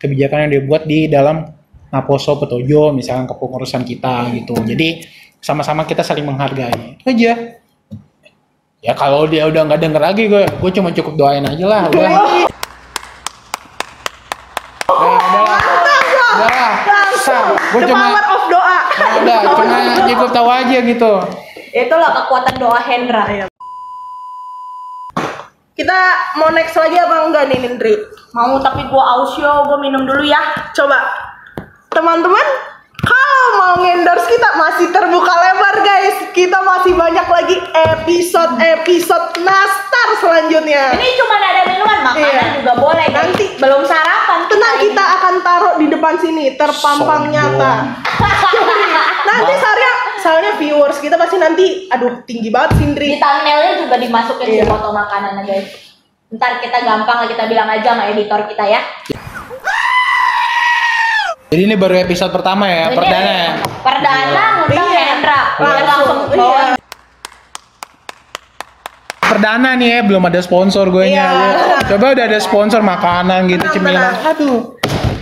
kebijakan 0.00 0.48
yang 0.48 0.52
dibuat 0.58 0.82
di 0.88 1.06
dalam 1.06 1.46
Naposo 1.90 2.38
Petojo 2.38 2.94
misalkan 2.94 3.26
kepengurusan 3.26 3.82
kita 3.82 4.30
gitu. 4.34 4.54
Jadi 4.62 5.04
sama-sama 5.42 5.84
kita 5.84 6.06
saling 6.06 6.24
menghargai. 6.24 7.00
Itu 7.02 7.10
aja. 7.10 7.32
Ya 8.80 8.92
kalau 8.96 9.28
dia 9.28 9.44
udah 9.44 9.68
nggak 9.68 9.80
denger 9.80 10.00
lagi 10.00 10.24
gue 10.24 10.48
gue 10.48 10.70
cuma 10.72 10.88
cukup 10.94 11.14
doain 11.18 11.44
aja 11.44 11.64
lah. 11.68 11.82
Udah. 11.92 12.10
Gue 17.70 17.82
cuma 17.86 18.06
of 18.18 18.44
doa. 18.48 18.78
udah 19.20 19.36
cuma 19.46 20.02
cukup 20.14 20.28
tahu 20.32 20.48
aja 20.48 20.78
gitu. 20.80 21.12
Itulah 21.70 22.10
kekuatan 22.24 22.54
doa 22.56 22.80
Hendra. 22.82 23.49
Kita 25.80 25.96
mau 26.36 26.52
next 26.52 26.76
lagi 26.76 26.92
apa 26.92 27.24
enggak 27.24 27.48
nih 27.48 27.58
Nindri? 27.58 27.96
Mau 28.36 28.60
tapi 28.60 28.84
gua 28.86 29.16
aus 29.16 29.32
yo, 29.34 29.64
gua 29.64 29.80
minum 29.80 30.04
dulu 30.04 30.20
ya. 30.20 30.36
Coba 30.76 31.00
teman-teman 31.88 32.46
kalau 33.00 33.44
mau 33.56 33.74
ngendorse 33.80 34.28
kita 34.28 34.60
masih 34.60 34.92
terbuka 34.92 35.32
lebar 35.32 35.80
guys. 35.80 36.16
Kita 36.30 36.60
masih 36.60 36.92
banyak 36.92 37.24
lagi 37.24 37.56
episode-episode 37.72 39.40
nastar 39.40 40.08
selanjutnya. 40.20 40.92
Ini 40.92 41.08
cuma 41.16 41.40
ada 41.40 41.62
minuman, 41.64 41.98
makanan 42.04 42.28
Iya. 42.28 42.44
juga 42.60 42.72
boleh. 42.76 43.06
guys. 43.08 43.16
Nanti 43.16 43.44
belum 43.56 43.82
sarapan. 43.82 44.38
Tenang 44.46 44.74
ini. 44.76 44.82
kita 44.84 45.04
akan 45.16 45.34
taruh 45.40 45.74
di 45.80 45.86
depan 45.88 46.14
sini 46.20 46.44
terpampang 46.54 47.24
Sombong. 47.24 47.32
nyata. 47.32 47.72
Nanti 49.32 49.52
soalnya 49.56 49.92
soalnya 50.20 50.52
viewers 50.54 50.96
kita 50.96 51.16
pasti 51.16 51.36
nanti 51.36 51.88
aduh 51.88 52.20
tinggi 52.22 52.48
banget 52.48 52.76
di 52.76 52.76
Sindri. 52.78 53.06
thumbnailnya 53.16 53.74
juga 53.80 53.96
dimasukin 53.96 54.46
Iya. 54.46 54.62
di 54.62 54.68
foto 54.68 54.88
makanan 54.90 55.42
guys. 55.42 55.68
Ntar 56.30 56.62
kita 56.62 56.78
gampang 56.80 57.24
lah 57.24 57.28
kita 57.28 57.44
bilang 57.44 57.66
aja 57.66 57.90
sama 57.90 58.06
editor 58.06 58.46
kita 58.46 58.62
ya. 58.62 58.80
Jadi 61.50 61.66
ini 61.66 61.74
baru 61.74 61.98
episode 61.98 62.30
pertama 62.30 62.70
ya, 62.70 62.86
Ini 62.86 62.94
perdana 62.94 63.32
ya. 63.34 63.50
Perdana 63.82 64.42
ngundang 64.62 64.86
Iya. 64.86 65.02
Hendra. 65.02 65.40
Langsung, 65.58 66.06
langsung 66.30 66.38
iya. 66.38 66.78
Perdana 69.20 69.70
nih 69.74 69.88
ya, 69.90 70.00
belum 70.02 70.22
ada 70.26 70.40
sponsor 70.40 70.90
gue 70.90 71.10
nya. 71.10 71.26
Iya. 71.26 71.90
Coba 71.90 72.14
udah 72.14 72.24
ada 72.26 72.38
sponsor 72.38 72.80
makanan 72.82 73.50
gitu 73.50 73.66
cemilan. 73.74 74.14
Aduh. 74.30 74.78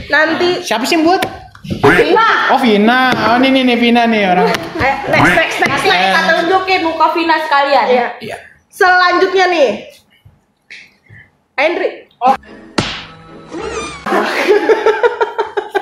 Nanti 0.08 0.60
Siapa 0.60 0.84
sih 0.84 0.96
yang 0.96 1.04
buat? 1.04 1.20
Vina. 1.68 2.28
Oh 2.48 2.58
Vina. 2.58 3.12
Oh 3.28 3.36
ini 3.36 3.48
nih 3.52 3.62
nih 3.64 3.76
Vina 3.76 4.02
nih 4.08 4.22
orang. 4.24 4.48
eh, 4.80 4.94
next 5.12 5.36
next 5.36 5.58
next 5.60 5.68
Nanti 5.68 5.88
kita 5.92 6.20
tunjukin 6.24 6.80
muka 6.80 7.06
Vina 7.12 7.36
sekalian. 7.44 7.86
Iya. 7.86 8.06
Iya. 8.18 8.36
Selanjutnya 8.72 9.44
nih. 9.48 9.70
Henry. 11.58 12.08
Oh, 12.18 12.32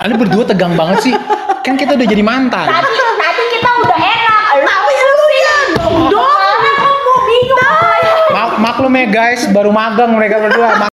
Ini 0.06 0.14
berdua 0.14 0.46
tegang 0.46 0.78
banget 0.78 1.02
sih. 1.02 1.14
Kan 1.60 1.74
kita 1.74 1.98
udah 1.98 2.06
jadi 2.06 2.22
mantan. 2.22 2.66
Tadi 2.66 2.90
tadi 2.94 3.44
kita 3.58 3.70
udah 3.82 3.98
enak. 3.98 4.42
tapi 4.62 4.94
lu 4.94 5.26
ya 5.28 5.56
dong 5.74 5.96
dong. 6.08 6.60
Kamu 6.62 7.14
bingung. 7.26 8.02
Mak 8.30 8.52
maklum 8.62 8.94
ya 8.94 9.06
guys, 9.10 9.42
baru 9.50 9.74
magang 9.74 10.14
mereka 10.14 10.38
berdua. 10.40 10.86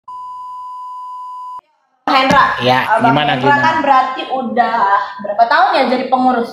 Mak- 2.14 2.20
Hendra. 2.20 2.46
Ya, 2.62 2.80
Abang 2.88 3.10
gimana, 3.10 3.32
Hendra 3.32 3.42
gimana? 3.50 3.64
kan 3.64 3.76
berarti 3.82 4.22
udah 4.30 4.78
berapa 5.20 5.44
tahun 5.44 5.70
ya 5.74 5.84
jadi 5.90 6.06
pengurus? 6.08 6.52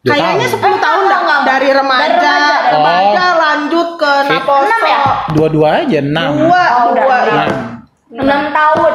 Kayaknya 0.00 0.46
tahun. 0.48 0.78
10 0.78 0.78
tahun 0.80 1.02
dah 1.04 1.20
Enggak, 1.20 1.40
dari 1.44 1.68
remaja, 1.68 2.06
Dari 2.06 2.14
remaja. 2.14 2.72
remaja 2.72 3.24
lanjut 3.36 3.88
ke. 3.94 4.12
Naposo. 4.24 4.64
Enam 4.64 4.82
ya? 4.84 5.00
Dua-dua 5.28 5.68
aja 5.82 5.98
enam. 6.00 6.32
Dua, 6.40 6.64
Oh, 6.72 6.84
udah 6.90 7.04
dua. 7.04 7.16
enam. 7.18 7.50
Enam. 8.08 8.22
Enam 8.22 8.42
tahun. 8.50 8.94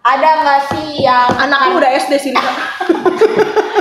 Ada 0.00 0.30
nggak 0.38 0.60
sih 0.68 0.86
yang 1.00 1.28
Anakku 1.34 1.76
udah 1.76 1.90
SD 1.98 2.12
sih. 2.20 2.32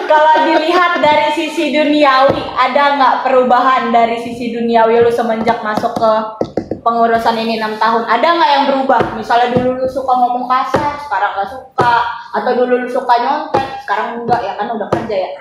kalau 0.03 0.33
dilihat 0.43 0.97
dari 0.97 1.29
sisi 1.31 1.69
duniawi 1.69 2.41
ada 2.53 2.95
nggak 2.95 3.15
perubahan 3.21 3.89
dari 3.89 4.17
sisi 4.17 4.49
duniawi 4.49 4.99
lu 4.99 5.09
semenjak 5.09 5.59
masuk 5.59 5.93
ke 5.93 6.13
pengurusan 6.83 7.35
ini 7.35 7.57
enam 7.57 7.73
tahun 7.75 8.03
ada 8.05 8.27
nggak 8.29 8.51
yang 8.51 8.63
berubah 8.67 8.99
misalnya 9.13 9.49
dulu 9.51 9.75
lu 9.75 9.87
suka 9.87 10.13
ngomong 10.13 10.45
kasar 10.45 10.99
sekarang 10.99 11.31
nggak 11.33 11.49
suka 11.49 11.93
atau 12.33 12.51
dulu 12.53 12.73
lu 12.77 12.87
suka 12.87 13.13
nyontek 13.17 13.67
sekarang 13.81 14.07
enggak 14.19 14.39
ya 14.39 14.53
kan 14.53 14.67
udah 14.69 14.87
kerja 14.89 15.15
ya 15.17 15.31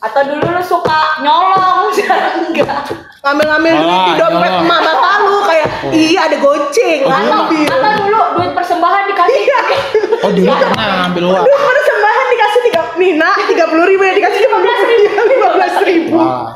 atau 0.00 0.20
dulu 0.22 0.44
lu 0.46 0.62
suka 0.62 0.98
nyolong 1.20 1.88
sekarang 1.96 2.34
enggak 2.46 2.84
Ngambil-ngambil 3.20 3.72
duit 3.76 4.00
di 4.00 4.10
Ah, 4.10 4.16
dompet 4.18 4.48
nyolong. 4.48 4.64
emak 4.64 4.80
bapak 4.82 5.12
lu 5.20 5.36
kayak 5.44 5.66
iya 6.00 6.20
ada 6.24 6.36
goceng, 6.36 7.00
Oh, 7.02 7.12
atau, 7.12 7.38
ambil. 7.44 7.68
atau 7.68 7.90
dulu 7.98 8.20
duit 8.32 8.52
persembahan 8.54 9.02
dikasih 9.06 9.40
Iya. 9.40 9.60
Oh 10.24 10.30
dulu 10.30 10.48
pernah 10.48 10.84
ambil 11.06 11.22
uang. 11.26 11.42
Duit 11.42 11.60
persembahan 11.62 12.26
dikasih 12.30 12.60
tiga 12.62 12.80
Nina 12.96 13.30
tiga 13.44 13.64
puluh 13.66 13.84
ribu 13.86 14.02
ya 14.02 14.14
dikasih 14.14 14.40
lima 14.42 14.58
belas 14.58 14.80
ribu 14.82 15.04
lima 15.26 15.48
belas 15.52 15.74
ribu. 15.82 16.16
Wah. 16.16 16.48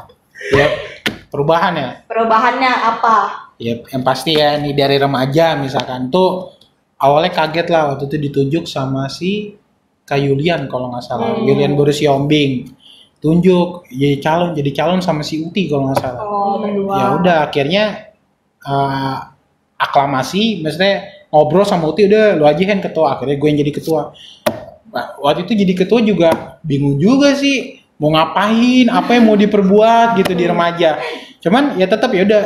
Ya, 0.53 0.67
perubahan 1.29 1.73
ya. 1.75 1.89
perubahannya 2.05 2.73
apa 2.73 3.17
Ya, 3.55 3.79
yang 3.87 4.03
pasti 4.03 4.35
ya 4.35 4.59
nih 4.59 4.75
dari 4.75 4.99
remaja 4.99 5.55
misalkan 5.55 6.11
tuh 6.11 6.59
awalnya 6.99 7.31
kaget 7.31 7.71
lah 7.71 7.95
waktu 7.95 8.11
itu 8.11 8.17
ditunjuk 8.19 8.65
sama 8.67 9.07
si 9.07 9.55
Kak 10.05 10.19
Yulian 10.21 10.67
kalau 10.67 10.91
nggak 10.91 11.05
salah, 11.07 11.39
Hmm. 11.39 11.47
Yulian 11.47 11.79
Boris 11.79 12.03
Yombing 12.03 12.67
tunjuk 13.23 13.89
jadi 13.89 14.21
calon 14.21 14.53
jadi 14.53 14.71
calon 14.75 15.01
sama 15.01 15.25
si 15.25 15.41
Uti 15.41 15.65
kalau 15.65 15.89
nggak 15.89 15.97
salah. 16.03 16.21
oh 16.21 16.61
Ya 16.99 17.07
udah 17.17 17.37
akhirnya 17.49 17.85
eh, 18.61 19.17
aklamasi, 19.79 20.61
maksudnya 20.61 21.09
ngobrol 21.31 21.65
sama 21.65 21.89
Uti 21.89 22.05
udah 22.05 22.35
lu 22.37 22.45
aja 22.45 22.63
kan 22.65 22.83
ketua, 22.83 23.17
akhirnya 23.17 23.37
gue 23.39 23.49
yang 23.49 23.59
jadi 23.63 23.73
ketua. 23.75 24.13
Nah, 24.91 25.07
waktu 25.19 25.47
itu 25.47 25.53
jadi 25.59 25.73
ketua 25.75 26.01
juga 26.03 26.31
bingung 26.63 26.99
juga 26.99 27.35
sih 27.35 27.83
mau 27.99 28.11
ngapain, 28.11 28.91
apa 28.91 29.15
yang 29.15 29.25
mau 29.27 29.39
diperbuat 29.39 30.19
gitu 30.19 30.33
di 30.35 30.45
remaja. 30.47 30.99
Cuman 31.39 31.79
ya 31.79 31.87
tetap 31.87 32.11
ya 32.11 32.23
udah 32.27 32.43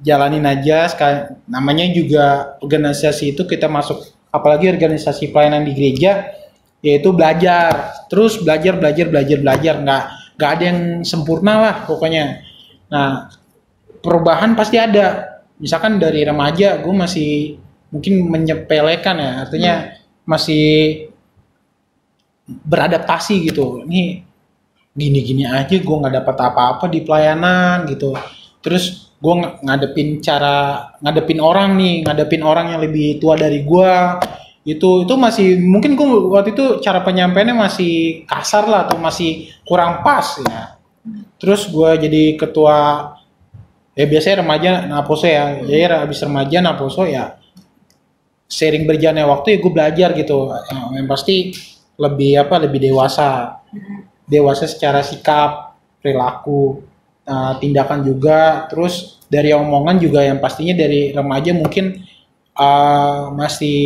jalanin 0.00 0.44
aja. 0.48 0.88
Sekali 0.88 1.36
namanya 1.46 1.86
juga 1.92 2.56
organisasi 2.60 3.36
itu 3.36 3.44
kita 3.44 3.68
masuk 3.68 4.00
apalagi 4.32 4.70
organisasi 4.72 5.30
pelayanan 5.30 5.64
di 5.68 5.72
gereja 5.76 6.32
yaitu 6.80 7.12
belajar. 7.12 7.92
Terus 8.08 8.40
belajar 8.40 8.80
belajar 8.80 9.06
belajar 9.08 9.38
belajar. 9.38 9.74
Nggak 9.84 10.04
nggak 10.40 10.50
ada 10.56 10.64
yang 10.64 10.80
sempurna 11.04 11.54
lah 11.60 11.74
pokoknya. 11.84 12.40
Nah 12.88 13.28
perubahan 14.00 14.56
pasti 14.56 14.80
ada. 14.80 15.28
Misalkan 15.60 16.00
dari 16.00 16.24
remaja 16.24 16.80
gue 16.80 16.94
masih 16.96 17.60
mungkin 17.92 18.24
menyepelekan 18.32 19.16
ya. 19.20 19.30
Artinya 19.44 19.74
masih 20.24 21.06
beradaptasi 22.48 23.52
gitu. 23.52 23.84
Ini 23.84 24.24
gini-gini 24.90 25.46
aja 25.46 25.70
gue 25.70 25.96
nggak 26.00 26.24
dapat 26.24 26.36
apa-apa 26.40 26.88
di 26.88 27.04
pelayanan 27.04 27.84
gitu. 27.92 28.16
Terus 28.64 29.09
gue 29.20 29.34
ng- 29.36 29.56
ngadepin 29.68 30.08
cara 30.24 30.88
ngadepin 31.04 31.40
orang 31.44 31.76
nih 31.76 32.08
ngadepin 32.08 32.40
orang 32.40 32.72
yang 32.72 32.80
lebih 32.80 33.20
tua 33.20 33.36
dari 33.36 33.60
gue 33.62 33.92
itu 34.64 35.04
itu 35.08 35.14
masih 35.16 35.56
mungkin 35.60 35.96
gue 35.96 36.08
waktu 36.32 36.52
itu 36.52 36.84
cara 36.84 37.00
penyampaiannya 37.00 37.56
masih 37.56 38.24
kasar 38.28 38.68
lah 38.68 38.88
atau 38.88 39.00
masih 39.00 39.48
kurang 39.64 40.04
pas 40.04 40.36
ya. 40.44 40.76
Terus 41.40 41.64
gue 41.72 41.90
jadi 41.96 42.36
ketua 42.36 42.76
ya 43.96 44.04
biasanya 44.04 44.44
remaja 44.44 44.70
naposo 44.84 45.24
ya. 45.24 45.64
Jadi 45.64 45.80
habis 45.88 46.20
remaja 46.20 46.60
naposo 46.60 47.08
ya 47.08 47.40
sering 48.50 48.84
berjalannya 48.84 49.24
waktu 49.24 49.56
ya 49.56 49.58
gue 49.64 49.72
belajar 49.72 50.08
gitu. 50.12 50.52
Yang 50.92 51.08
pasti 51.08 51.36
lebih 51.96 52.44
apa 52.44 52.60
lebih 52.60 52.84
dewasa. 52.84 53.64
Dewasa 54.28 54.68
secara 54.68 55.00
sikap 55.00 55.80
perilaku 56.04 56.89
uh, 57.26 57.56
tindakan 57.58 58.06
juga. 58.06 58.70
Terus 58.70 59.20
dari 59.30 59.54
omongan 59.54 59.96
juga 60.00 60.24
yang 60.24 60.38
pastinya 60.38 60.74
dari 60.76 61.12
remaja 61.14 61.54
mungkin 61.54 62.00
uh, 62.56 63.30
masih 63.34 63.80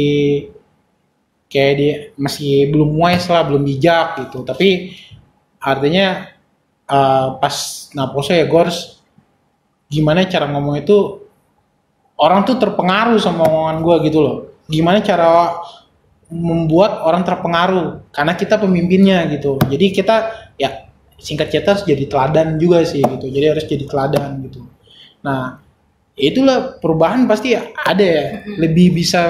kayak 1.49 1.75
dia 1.79 1.95
masih 2.19 2.75
belum 2.75 2.99
wise 2.99 3.31
lah 3.31 3.47
belum 3.47 3.63
bijak 3.63 4.27
gitu. 4.27 4.43
Tapi 4.43 4.99
artinya 5.63 6.35
uh, 6.91 7.39
pas 7.39 7.89
naposo 7.95 8.35
ya 8.35 8.45
harus 8.51 9.01
gimana 9.89 10.27
cara 10.27 10.51
ngomong 10.51 10.83
itu 10.83 11.23
orang 12.19 12.43
tuh 12.43 12.59
terpengaruh 12.59 13.21
sama 13.23 13.47
omongan 13.47 13.79
gue 13.85 13.97
gitu 14.11 14.19
loh. 14.19 14.37
Gimana 14.67 15.05
cara 15.05 15.61
membuat 16.33 17.05
orang 17.05 17.23
terpengaruh? 17.23 18.11
Karena 18.11 18.33
kita 18.35 18.59
pemimpinnya 18.59 19.29
gitu. 19.31 19.61
Jadi 19.69 19.87
kita 19.93 20.17
ya 20.59 20.89
singkat 21.25 21.49
cerita 21.49 21.73
harus 21.73 21.89
jadi 21.89 22.05
teladan 22.05 22.61
juga 22.61 22.85
sih 22.85 23.01
gitu. 23.01 23.27
Jadi 23.33 23.47
harus 23.49 23.65
jadi 23.65 23.85
teladan 23.89 24.45
gitu. 24.45 24.61
Nah 25.25 25.57
itulah 26.13 26.77
perubahan 26.77 27.25
pasti 27.25 27.57
ada 27.57 28.05
ya. 28.05 28.45
Lebih 28.61 28.93
bisa 28.93 29.23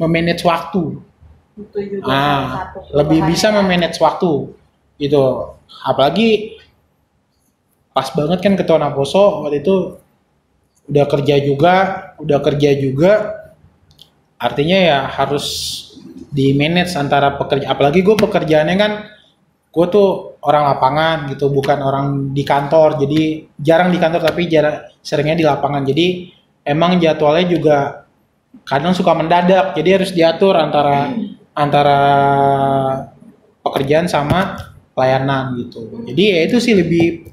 memanage 0.00 0.40
waktu. 0.48 0.96
Itu 1.52 1.78
juga 1.84 2.08
ah 2.08 2.72
satu 2.72 2.96
lebih 2.96 3.28
bisa 3.28 3.52
perubahannya. 3.52 3.68
memanage 3.76 3.98
waktu 4.00 4.32
gitu. 4.96 5.24
Apalagi 5.84 6.56
pas 7.92 8.08
banget 8.16 8.40
kan 8.40 8.56
ketua 8.56 8.80
Naposo 8.80 9.44
waktu 9.44 9.60
itu 9.60 10.00
udah 10.88 11.06
kerja 11.12 11.36
juga 11.44 11.74
udah 12.16 12.38
kerja 12.40 12.70
juga. 12.80 13.12
Artinya 14.40 14.78
ya 14.80 14.98
harus 15.12 15.46
di 16.32 16.56
manage 16.56 16.96
antara 16.96 17.36
pekerja 17.36 17.68
apalagi 17.68 18.00
gue 18.00 18.16
pekerjaannya 18.16 18.76
kan 18.80 18.92
gue 19.72 19.86
tuh 19.88 20.36
orang 20.44 20.76
lapangan 20.76 21.16
gitu 21.32 21.48
bukan 21.48 21.80
orang 21.80 22.06
di 22.36 22.44
kantor. 22.44 23.00
Jadi 23.00 23.48
jarang 23.56 23.88
di 23.88 23.96
kantor 23.96 24.20
tapi 24.20 24.46
jarang 24.46 24.84
seringnya 25.00 25.36
di 25.40 25.46
lapangan. 25.48 25.82
Jadi 25.88 26.28
emang 26.68 27.00
jadwalnya 27.00 27.46
juga 27.48 27.78
kadang 28.68 28.92
suka 28.92 29.16
mendadak. 29.16 29.72
Jadi 29.72 29.88
harus 29.88 30.10
diatur 30.12 30.60
antara 30.60 31.16
antara 31.56 32.00
pekerjaan 33.64 34.12
sama 34.12 34.60
pelayanan 34.92 35.56
gitu. 35.56 35.88
Jadi 36.04 36.22
ya 36.22 36.40
itu 36.44 36.60
sih 36.60 36.76
lebih 36.76 37.32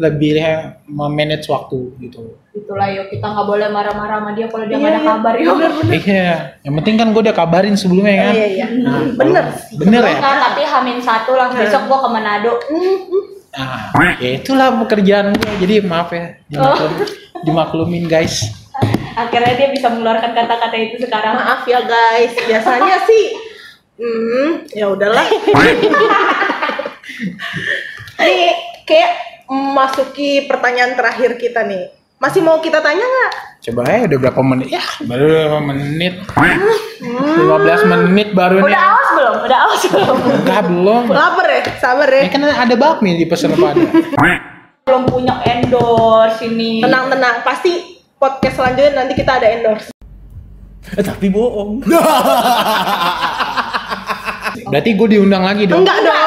lebih 0.00 0.40
memanage 0.88 1.44
waktu 1.52 1.92
gitu 2.00 2.40
itulah 2.56 2.88
yuk 2.90 3.12
kita 3.12 3.22
nggak 3.22 3.46
boleh 3.46 3.68
marah-marah 3.68 4.18
sama 4.24 4.30
dia 4.32 4.48
kalau 4.48 4.64
dia 4.66 4.74
Iya, 4.74 4.80
nggak 4.80 4.90
ada 4.90 5.00
iya. 5.00 5.08
kabar 5.12 5.34
yuk 5.36 5.56
iya 5.92 6.30
yang 6.64 6.74
penting 6.80 6.96
kan 6.98 7.08
gue 7.12 7.22
udah 7.22 7.36
kabarin 7.36 7.76
sebelumnya 7.76 8.14
kan 8.16 8.34
Iya 8.34 8.46
iya. 8.48 8.66
Nah, 8.80 9.00
Bener 9.14 9.44
bener 9.76 10.02
ya 10.02 10.16
Enggak, 10.18 10.36
tapi 10.50 10.62
Hamin 10.66 10.98
satu 10.98 11.32
lah 11.36 11.52
besok 11.52 11.82
gua 11.86 11.98
ke 12.02 12.08
Manado 12.10 12.52
Nah, 13.50 14.14
ya 14.22 14.38
itulah 14.38 14.70
pekerjaan 14.86 15.34
gue. 15.34 15.50
Jadi 15.58 15.74
maaf 15.82 16.14
ya, 16.14 16.38
dimaklum, 16.46 16.92
dimaklumin 17.42 18.06
guys. 18.06 18.46
Akhirnya 19.18 19.58
dia 19.58 19.68
bisa 19.74 19.90
mengeluarkan 19.90 20.30
kata-kata 20.32 20.76
itu 20.78 21.02
sekarang. 21.02 21.34
Maaf 21.34 21.66
ya 21.66 21.82
guys, 21.82 22.30
biasanya 22.46 23.02
sih 23.10 23.24
hmm, 23.98 24.70
ya 24.70 24.86
udahlah. 24.86 25.26
Nih 28.22 28.54
kayak 28.86 29.29
memasuki 29.50 30.46
pertanyaan 30.46 30.94
terakhir 30.94 31.34
kita 31.34 31.66
nih. 31.66 31.90
Masih 32.20 32.44
mau 32.44 32.60
kita 32.60 32.78
tanya 32.78 33.02
nggak? 33.02 33.32
Coba 33.60 33.80
ya 33.88 34.04
udah 34.06 34.18
berapa 34.20 34.40
menit? 34.44 34.66
Ya, 34.70 34.84
baru 35.02 35.24
berapa 35.26 35.58
menit. 35.72 36.14
15 36.30 37.92
menit 37.92 38.28
baru 38.36 38.60
nih. 38.60 38.68
Udah 38.70 38.82
awas 38.92 39.08
belum? 39.16 39.36
Udah 39.48 39.58
awas 39.66 39.82
belum? 39.88 40.16
Enggak 40.44 40.62
belum. 40.68 41.02
Laper 41.10 41.46
ya, 41.48 41.60
sabar 41.80 42.08
Ya 42.12 42.20
ya. 42.24 42.30
kan 42.30 42.40
ada 42.44 42.74
bakmi 42.76 43.18
di 43.18 43.24
pesan 43.26 43.56
pada. 43.56 43.80
belum 44.84 45.02
punya 45.08 45.40
endorse 45.44 46.44
ini. 46.44 46.84
Tenang-tenang, 46.84 47.40
pasti 47.42 48.00
podcast 48.20 48.60
selanjutnya 48.60 48.92
nanti 49.00 49.12
kita 49.16 49.40
ada 49.40 49.48
endorse. 49.48 49.88
Tapi 50.84 51.26
bohong. 51.32 51.80
Berarti 54.70 54.90
gue 54.94 55.08
diundang 55.08 55.42
lagi 55.42 55.64
dong. 55.66 55.82
Enggak 55.82 55.98
dong. 56.04 56.19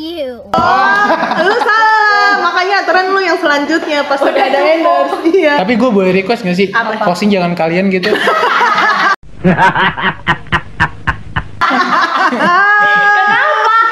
You? 0.00 0.40
Lu 1.44 1.54
salah, 1.60 2.40
makanya 2.40 2.74
aturan 2.84 3.12
lu 3.12 3.20
yang 3.20 3.36
selanjutnya 3.36 4.08
pas 4.08 4.20
udah 4.24 4.44
ada 4.48 4.60
endorse. 4.64 5.20
Iya. 5.28 5.60
Tapi 5.60 5.72
gue 5.76 5.90
boleh 5.92 6.10
request 6.16 6.42
gak 6.42 6.56
sih? 6.56 6.72
Apa? 6.72 7.04
Posting 7.04 7.28
jangan 7.28 7.52
kalian 7.52 7.92
gitu. 7.92 8.08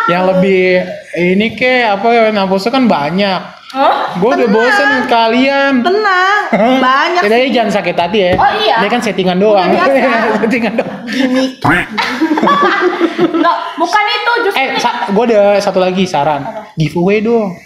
Yang 0.08 0.24
lebih 0.32 0.88
ini 1.20 1.52
ke 1.52 1.84
apa 1.84 2.32
Naposo 2.32 2.72
kan 2.72 2.88
banyak. 2.88 3.40
Gue 4.16 4.30
udah 4.32 4.48
bosen 4.48 5.04
kalian. 5.04 5.84
Tenang, 5.84 6.42
banyak 6.80 7.22
aja 7.28 7.48
jangan 7.52 7.72
sakit 7.76 7.96
hati 8.00 8.18
ya. 8.24 8.32
Oh, 8.40 8.52
iya. 8.56 8.80
Ini 8.80 8.88
kan 8.88 9.04
settingan 9.04 9.36
doang. 9.36 9.68
settingan 10.40 10.80
doang. 10.80 11.04
Enggak, 13.18 13.56
bukan 13.74 14.04
itu 14.08 14.32
justru. 14.44 14.58
Eh, 14.58 14.68
gue 15.10 15.24
ada 15.28 15.42
satu 15.58 15.78
lagi 15.78 16.04
saran. 16.04 16.42
Giveaway 16.74 17.18
dong. 17.18 17.58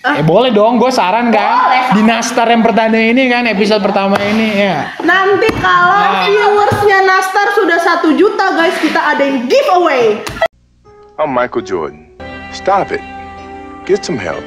Eh 0.00 0.22
boleh 0.22 0.48
dong, 0.48 0.78
gue 0.78 0.88
saran 0.88 1.28
kan. 1.28 1.48
Boleh. 1.58 1.82
Di 1.90 2.02
Nastar 2.02 2.46
yang 2.46 2.62
pertama 2.62 2.96
ini 2.96 3.26
kan, 3.26 3.44
episode 3.44 3.82
pertama 3.82 4.16
ini 4.22 4.56
ya. 4.56 4.94
Nanti 5.00 5.50
kalau 5.58 5.98
Nah. 5.98 6.24
viewersnya 6.24 7.02
Nastar 7.02 7.52
sudah 7.52 7.76
satu 7.76 8.14
juta 8.14 8.54
guys, 8.54 8.78
kita 8.78 9.00
adain 9.06 9.44
giveaway. 9.46 10.22
I'm 11.18 11.34
Michael 11.34 11.66
Jordan. 11.66 12.08
Stop 12.48 12.88
it. 12.88 13.02
Get 13.84 14.00
some 14.00 14.16
help. 14.16 14.44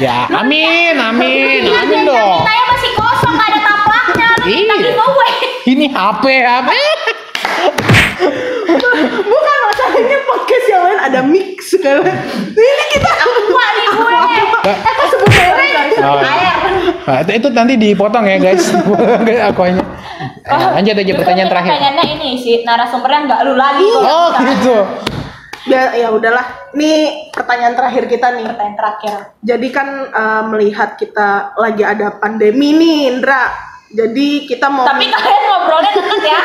Ya, 0.00 0.26
amin, 0.32 0.96
amin, 0.96 1.68
amin 1.68 2.00
dong. 2.08 2.40
Saya 2.40 2.62
masih 2.72 2.90
kosong, 2.96 3.32
nggak 3.36 3.48
ada 3.52 3.60
taplaknya. 3.60 4.28
Iya. 4.48 4.74
giveaway. 4.80 5.32
Ini 5.68 5.86
HP, 5.86 6.24
HP. 6.40 6.70
Bukan 9.30 9.56
masalahnya 9.70 10.18
podcast 10.28 10.66
yang 10.68 10.82
lain 10.84 11.00
ada 11.00 11.20
mix 11.24 11.72
kan. 11.80 12.04
Ini 12.52 12.84
kita 12.92 13.10
Wah, 13.50 13.70
nih 13.74 13.86
gue. 13.90 14.18
Eh, 14.70 14.76
kok 14.76 15.06
sebut 15.10 15.28
merek 15.30 15.68
guys? 15.72 15.96
Oh, 16.00 16.16
iya. 16.20 16.30
Air. 16.30 16.56
Nah, 17.00 17.18
itu, 17.24 17.30
itu 17.40 17.48
nanti 17.50 17.74
dipotong 17.80 18.24
ya 18.28 18.36
guys. 18.38 18.64
Aku 19.50 19.60
hanya. 19.64 19.82
Eh, 20.44 20.68
lanjut 20.76 20.94
aja 20.96 21.12
pertanyaan 21.16 21.50
terakhir. 21.50 21.70
Pengennya 21.76 22.04
ini 22.18 22.30
sih 22.40 22.54
narasumbernya 22.62 23.20
nggak 23.26 23.40
lu 23.48 23.54
lagi. 23.56 23.88
Oh 23.88 24.28
gitu. 24.44 24.76
Ya, 25.68 25.92
ya 25.92 26.08
udahlah. 26.12 26.72
Nih 26.72 27.30
pertanyaan 27.32 27.76
terakhir 27.76 28.04
kita 28.08 28.26
nih. 28.36 28.44
Pertanyaan 28.48 28.78
terakhir. 28.78 29.16
Jadi 29.44 29.68
kan 29.72 29.88
eh, 30.08 30.42
melihat 30.50 30.96
kita 30.96 31.56
lagi 31.56 31.82
ada 31.84 32.16
pandemi 32.20 32.76
nih, 32.76 33.16
Indra. 33.16 33.69
Jadi 33.90 34.46
kita 34.46 34.70
mau 34.70 34.86
Tapi 34.86 35.10
kalian 35.10 35.42
ngobrolnya 35.50 35.92
deket 35.98 36.22
ya. 36.22 36.40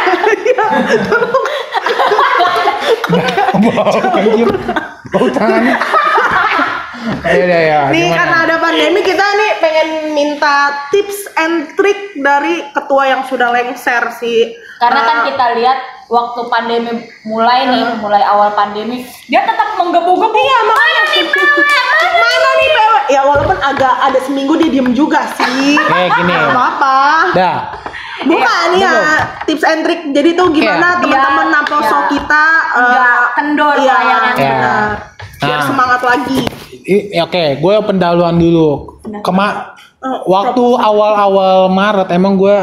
Bau 5.14 5.28
tangannya. 5.30 5.78
Ya 7.22 7.46
ya 7.46 7.60
ya. 7.70 7.80
Nih 7.94 8.10
gimana? 8.10 8.18
karena 8.18 8.38
ada 8.50 8.56
pandemi 8.58 9.02
kita 9.06 9.22
nih 9.22 9.52
pengen 9.62 9.90
minta 10.18 10.74
tips 10.90 11.30
and 11.38 11.70
trick 11.78 12.18
dari 12.18 12.66
ketua 12.74 13.14
yang 13.14 13.22
sudah 13.30 13.54
lengser 13.54 14.10
sih. 14.18 14.58
Karena 14.82 15.02
kan 15.06 15.18
Eh, 15.22 15.26
kita 15.30 15.46
lihat 15.62 15.80
waktu 16.08 16.42
pandemi 16.48 16.92
mulai 17.24 17.66
nih, 17.68 17.86
mulai 17.98 18.22
awal 18.22 18.54
pandemi, 18.54 19.02
dia 19.26 19.42
tetap 19.42 19.74
menggebu-gebu. 19.76 20.32
Iya, 20.32 20.60
mana 20.64 21.02
nih 21.08 21.24
PW? 21.26 21.56
mana 22.16 22.50
nih 22.52 22.70
PW? 22.70 22.94
Ya 23.08 23.22
walaupun 23.24 23.58
agak 23.58 23.94
ada 24.02 24.20
seminggu 24.22 24.54
dia 24.56 24.70
diem 24.70 24.92
juga 24.92 25.26
sih. 25.34 25.78
Eh, 25.96 26.08
gini. 26.12 26.34
Apa-apa. 26.34 26.98
Dah. 27.34 27.58
Bukan 28.16 28.68
Iya, 28.74 28.90
ya 28.90 29.02
tips 29.44 29.62
and 29.62 29.84
trick. 29.84 30.02
Jadi 30.10 30.34
tuh 30.34 30.50
gimana 30.50 30.98
Iya. 30.98 31.02
teman-teman 31.04 31.36
Biar- 31.44 31.54
naposo 31.62 31.98
iya. 31.98 32.08
kita 32.10 32.46
eh, 32.72 32.82
Nggak 32.82 33.20
kendor 33.36 33.76
iya, 33.76 33.94
layangan. 33.94 34.34
benar. 34.36 34.88
Biar 35.36 35.60
Nah. 35.60 35.68
semangat 35.68 36.02
lagi. 36.02 36.40
I- 36.86 37.20
Oke, 37.20 37.44
gue 37.56 37.76
pendahuluan 37.84 38.36
dulu. 38.36 39.02
Kema 39.20 39.74
waktu 40.24 40.66
awal-awal 40.80 41.68
Maret 41.68 42.10
emang 42.10 42.34
gue 42.36 42.58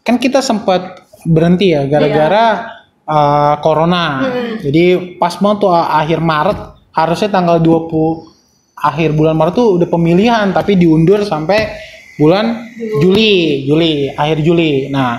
kan 0.00 0.14
kita 0.14 0.38
sempat 0.40 1.04
berhenti 1.26 1.74
ya 1.74 1.88
gara-gara 1.88 2.78
uh, 3.06 3.54
corona. 3.64 4.26
Jadi 4.62 5.16
pas 5.16 5.34
mau 5.42 5.56
tuh 5.56 5.72
uh, 5.72 5.98
akhir 5.98 6.20
Maret 6.22 6.58
harusnya 6.94 7.30
tanggal 7.30 7.58
20 7.62 8.78
akhir 8.78 9.10
bulan 9.14 9.34
Maret 9.34 9.54
tuh 9.58 9.68
udah 9.80 9.88
pemilihan 9.90 10.54
tapi 10.54 10.78
diundur 10.78 11.26
sampai 11.26 11.74
bulan 12.18 12.70
Juli, 13.02 13.66
Juli, 13.66 14.10
akhir 14.14 14.42
Juli. 14.42 14.90
Nah, 14.90 15.18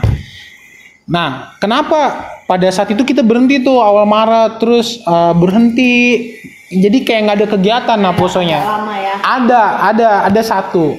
Nah, 1.09 1.57
kenapa 1.57 2.29
pada 2.45 2.69
saat 2.69 2.93
itu 2.93 3.01
kita 3.01 3.25
berhenti 3.25 3.65
tuh 3.65 3.81
awal 3.81 4.05
Maret 4.05 4.62
terus 4.62 5.01
uh, 5.09 5.33
berhenti 5.33 6.21
jadi 6.69 7.01
kayak 7.01 7.21
nggak 7.25 7.38
ada 7.41 7.47
kegiatan 7.49 7.97
Naposonya. 7.97 8.62
Lama 8.62 8.93
ya. 8.93 9.15
Ada, 9.25 9.63
ada, 9.89 10.09
ada 10.29 10.41
satu. 10.45 10.93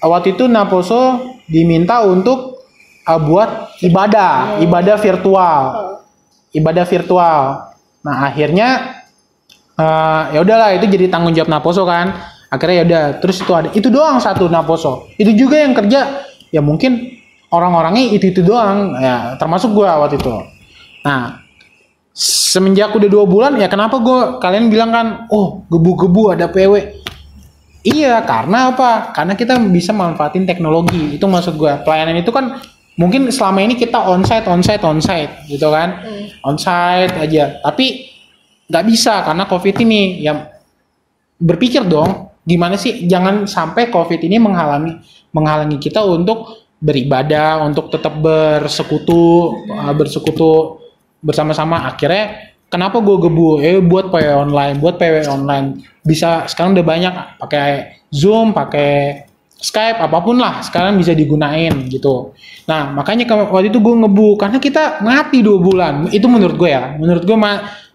Waktu 0.00 0.36
itu 0.36 0.48
Naposo 0.48 1.36
diminta 1.44 2.00
untuk 2.08 2.53
uh, 3.08 3.20
buat 3.20 3.78
ibadah, 3.84 4.60
ibadah 4.60 4.96
virtual, 4.98 5.60
ibadah 6.52 6.84
virtual. 6.88 7.40
Nah 8.04 8.16
akhirnya 8.28 9.00
uh, 9.76 10.32
ya 10.32 10.40
udahlah 10.44 10.76
itu 10.76 10.88
jadi 10.88 11.08
tanggung 11.12 11.32
jawab 11.36 11.52
Naposo 11.52 11.84
kan. 11.84 12.12
Akhirnya 12.52 12.76
ya 12.76 12.84
udah, 12.86 13.04
terus 13.18 13.42
itu 13.42 13.50
ada, 13.50 13.68
itu 13.74 13.88
doang 13.90 14.22
satu 14.22 14.46
Naposo. 14.46 15.10
Itu 15.18 15.34
juga 15.34 15.58
yang 15.58 15.74
kerja 15.74 16.22
ya 16.54 16.62
mungkin 16.62 17.18
orang-orangnya 17.50 18.14
itu 18.14 18.30
itu 18.30 18.46
doang, 18.46 18.94
ya 18.94 19.34
termasuk 19.38 19.74
gua 19.74 19.98
waktu 19.98 20.22
itu. 20.22 20.30
Nah 21.02 21.44
semenjak 22.14 22.94
udah 22.94 23.10
dua 23.10 23.26
bulan 23.26 23.58
ya 23.58 23.66
kenapa 23.66 23.98
gue 23.98 24.38
kalian 24.38 24.70
bilang 24.70 24.94
kan 24.94 25.06
oh 25.34 25.66
gebu-gebu 25.66 26.38
ada 26.38 26.46
PW 26.46 27.02
iya 27.82 28.22
karena 28.22 28.70
apa 28.70 29.10
karena 29.10 29.34
kita 29.34 29.58
bisa 29.66 29.90
manfaatin 29.90 30.46
teknologi 30.46 31.18
itu 31.18 31.26
maksud 31.26 31.58
gue 31.58 31.82
pelayanan 31.82 32.22
itu 32.22 32.30
kan 32.30 32.62
mungkin 32.94 33.26
selama 33.30 33.62
ini 33.62 33.74
kita 33.74 33.98
onsite 33.98 34.46
onsite 34.46 34.84
onsite 34.84 35.32
gitu 35.50 35.70
kan? 35.70 36.02
Onsite 36.46 37.14
aja. 37.18 37.58
Tapi 37.62 37.86
nggak 38.70 38.84
bisa 38.86 39.22
karena 39.26 39.44
covid 39.50 39.76
ini. 39.82 40.22
Ya 40.22 40.50
berpikir 41.38 41.82
dong 41.86 42.30
gimana 42.46 42.78
sih? 42.78 43.06
Jangan 43.06 43.50
sampai 43.50 43.90
covid 43.90 44.22
ini 44.22 44.38
menghalangi 44.38 44.98
menghalangi 45.34 45.78
kita 45.82 46.02
untuk 46.06 46.66
beribadah 46.78 47.64
untuk 47.64 47.88
tetap 47.88 48.20
bersekutu 48.20 49.52
uh, 49.72 49.94
bersekutu 49.96 50.78
bersama-sama. 51.24 51.88
Akhirnya 51.88 52.54
kenapa 52.70 53.00
gue 53.02 53.16
gebu? 53.18 53.58
Eh 53.58 53.80
buat 53.82 54.12
PW 54.12 54.50
online 54.50 54.78
buat 54.78 55.00
PW 55.00 55.26
online. 55.26 55.82
Bisa 56.04 56.46
sekarang 56.46 56.78
udah 56.78 56.86
banyak. 56.86 57.14
Pakai 57.42 57.98
Zoom 58.14 58.54
pakai 58.54 59.24
Skype 59.64 59.96
apa 59.96 60.20
pun 60.20 60.36
lah 60.36 60.60
sekarang 60.60 61.00
bisa 61.00 61.16
digunain 61.16 61.72
gitu 61.88 62.36
nah 62.68 62.92
makanya 62.92 63.24
waktu 63.48 63.72
itu 63.72 63.80
gue 63.80 63.94
ngebu 64.04 64.36
karena 64.36 64.60
kita 64.60 65.00
mati 65.00 65.40
dua 65.40 65.56
bulan 65.56 65.94
itu 66.12 66.28
menurut 66.28 66.56
gue 66.60 66.68
ya 66.68 67.00
menurut 67.00 67.24
gue 67.24 67.36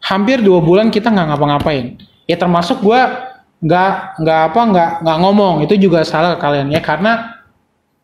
hampir 0.01 0.41
dua 0.41 0.65
bulan 0.65 0.89
kita 0.89 1.13
nggak 1.13 1.27
ngapa-ngapain 1.29 2.01
ya 2.25 2.34
termasuk 2.41 2.82
gue 2.82 3.01
nggak 3.60 4.23
nggak 4.23 4.41
apa 4.49 4.62
nggak 4.73 4.89
nggak 5.05 5.17
ngomong 5.21 5.55
itu 5.62 5.77
juga 5.77 6.01
salah 6.01 6.39
kalian 6.41 6.73
ya 6.73 6.82
karena 6.82 7.39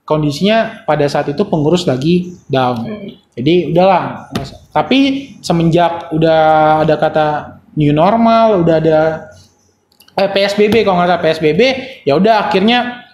kondisinya 0.06 0.86
pada 0.86 1.10
saat 1.10 1.34
itu 1.34 1.41
pengurus 1.49 1.89
lagi 1.89 2.38
down. 2.47 2.86
Jadi 3.34 3.73
udahlah. 3.73 4.30
Tapi 4.71 5.34
semenjak 5.41 6.13
udah 6.13 6.41
ada 6.86 6.95
kata 6.95 7.28
new 7.75 7.91
normal, 7.91 8.63
udah 8.63 8.75
ada 8.80 8.99
eh 10.15 10.30
PSBB 10.32 10.88
kalau 10.88 11.01
nggak 11.01 11.10
salah 11.12 11.23
PSBB, 11.25 11.62
ya 12.08 12.15
udah 12.15 12.47
akhirnya 12.47 13.05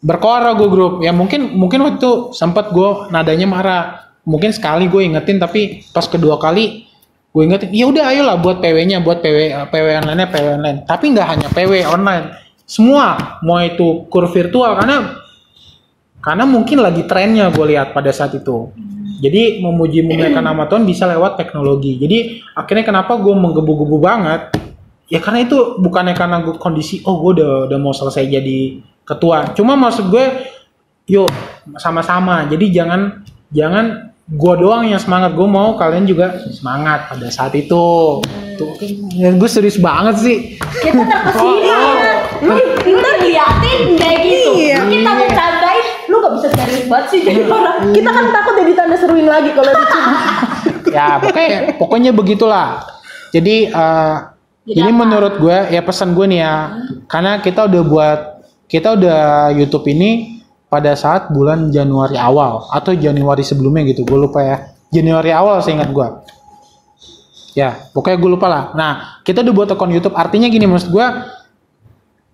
berkoar 0.00 0.56
gue 0.56 0.68
grup. 0.68 0.94
Ya 1.04 1.12
mungkin 1.12 1.54
mungkin 1.54 1.84
waktu 1.84 2.00
itu 2.00 2.12
sempat 2.32 2.72
gue 2.72 3.12
nadanya 3.12 3.46
marah. 3.46 3.84
Mungkin 4.24 4.52
sekali 4.52 4.88
gue 4.88 5.04
ingetin 5.04 5.40
tapi 5.40 5.84
pas 5.92 6.04
kedua 6.04 6.36
kali 6.36 6.88
gue 7.30 7.42
ingetin 7.46 7.70
ya 7.70 7.86
udah 7.86 8.10
ayolah 8.10 8.36
buat 8.42 8.58
PW-nya 8.58 9.06
buat 9.06 9.22
PW 9.22 9.70
PW 9.70 9.86
online 10.04 10.28
PW 10.28 10.46
online. 10.60 10.78
Tapi 10.84 11.04
nggak 11.14 11.28
hanya 11.28 11.48
PW 11.52 11.72
online. 11.86 12.26
Semua 12.64 13.38
mau 13.44 13.60
itu 13.62 14.06
kur 14.10 14.26
virtual 14.30 14.78
karena 14.78 15.20
karena 16.20 16.44
mungkin 16.44 16.84
lagi 16.84 17.08
trennya 17.08 17.48
gue 17.48 17.76
lihat 17.76 17.96
pada 17.96 18.12
saat 18.12 18.36
itu. 18.36 18.72
Jadi 19.20 19.60
memuji 19.60 20.00
memuliakan 20.00 20.44
nama 20.44 20.64
Tuhan 20.64 20.88
bisa 20.88 21.04
lewat 21.04 21.36
teknologi. 21.36 22.00
Jadi 22.00 22.40
akhirnya 22.56 22.84
kenapa 22.88 23.20
gue 23.20 23.32
menggebu-gebu 23.36 24.00
banget? 24.00 24.48
Ya 25.12 25.20
karena 25.20 25.44
itu 25.44 25.76
bukannya 25.76 26.16
karena 26.16 26.40
gue 26.40 26.56
kondisi 26.56 27.04
oh 27.04 27.20
gue 27.20 27.40
udah 27.40 27.52
udah 27.68 27.78
mau 27.82 27.92
selesai 27.92 28.30
jadi 28.30 28.80
ketua 29.10 29.50
cuma 29.58 29.74
maksud 29.74 30.06
gue 30.06 30.46
yuk 31.10 31.26
sama-sama 31.82 32.46
jadi 32.46 32.82
jangan 32.82 33.26
jangan 33.50 34.14
gue 34.30 34.54
doang 34.62 34.86
yang 34.86 35.02
semangat 35.02 35.34
gue 35.34 35.48
mau 35.50 35.74
kalian 35.74 36.06
juga 36.06 36.38
semangat 36.54 37.10
pada 37.10 37.26
saat 37.34 37.50
itu 37.58 38.22
tuh 38.54 38.70
ya, 39.10 39.34
gue 39.34 39.48
serius 39.50 39.74
banget 39.82 40.14
sih 40.22 40.38
Kita 40.60 41.02
terkesima. 41.02 41.78
Lu 42.86 42.96
ntar 42.96 43.20
liatin 43.20 44.00
kayak 44.00 44.20
gitu. 44.24 44.50
Iya. 44.56 44.76
Lu 44.80 44.88
kita 44.88 45.10
bercandain, 45.12 45.86
lu 46.08 46.16
gak 46.24 46.32
bisa 46.40 46.48
serius 46.56 46.84
banget 46.88 47.06
sih 47.12 47.20
jadi 47.20 47.40
orang. 47.44 47.92
Kita 47.92 48.08
kan 48.08 48.24
takut 48.32 48.54
jadi 48.56 48.72
tanda 48.72 48.96
seruin 48.96 49.28
lagi 49.28 49.50
kalau 49.52 49.72
dicuri. 49.76 50.08
ya 50.96 51.20
pokoknya 51.20 51.58
pokoknya 51.76 52.10
begitulah 52.16 52.68
jadi 53.30 53.56
eh, 53.70 54.16
Jadi 54.60 54.76
ini 54.76 54.90
apa? 54.92 55.00
menurut 55.04 55.34
gue 55.40 55.58
ya 55.72 55.80
pesan 55.84 56.16
gue 56.16 56.26
nih 56.30 56.40
ya 56.40 56.54
karena 57.10 57.32
kita 57.40 57.66
udah 57.66 57.82
buat 57.84 58.20
kita 58.70 58.94
udah 58.94 59.50
YouTube 59.50 59.90
ini 59.90 60.40
pada 60.70 60.94
saat 60.94 61.34
bulan 61.34 61.74
Januari 61.74 62.14
awal 62.14 62.70
atau 62.70 62.94
Januari 62.94 63.42
sebelumnya 63.42 63.82
gitu. 63.90 64.06
Gue 64.06 64.30
lupa 64.30 64.40
ya. 64.40 64.56
Januari 64.90 65.30
awal 65.34 65.62
seingat 65.62 65.90
gue 65.90 66.06
ya 67.54 67.90
pokoknya 67.94 68.18
gue 68.18 68.30
lupa 68.30 68.46
lah. 68.46 68.64
Nah 68.74 68.92
kita 69.26 69.42
udah 69.42 69.54
buat 69.54 69.68
akun 69.70 69.90
YouTube. 69.90 70.16
Artinya 70.16 70.46
gini 70.50 70.66
maksud 70.66 70.90
gue 70.90 71.06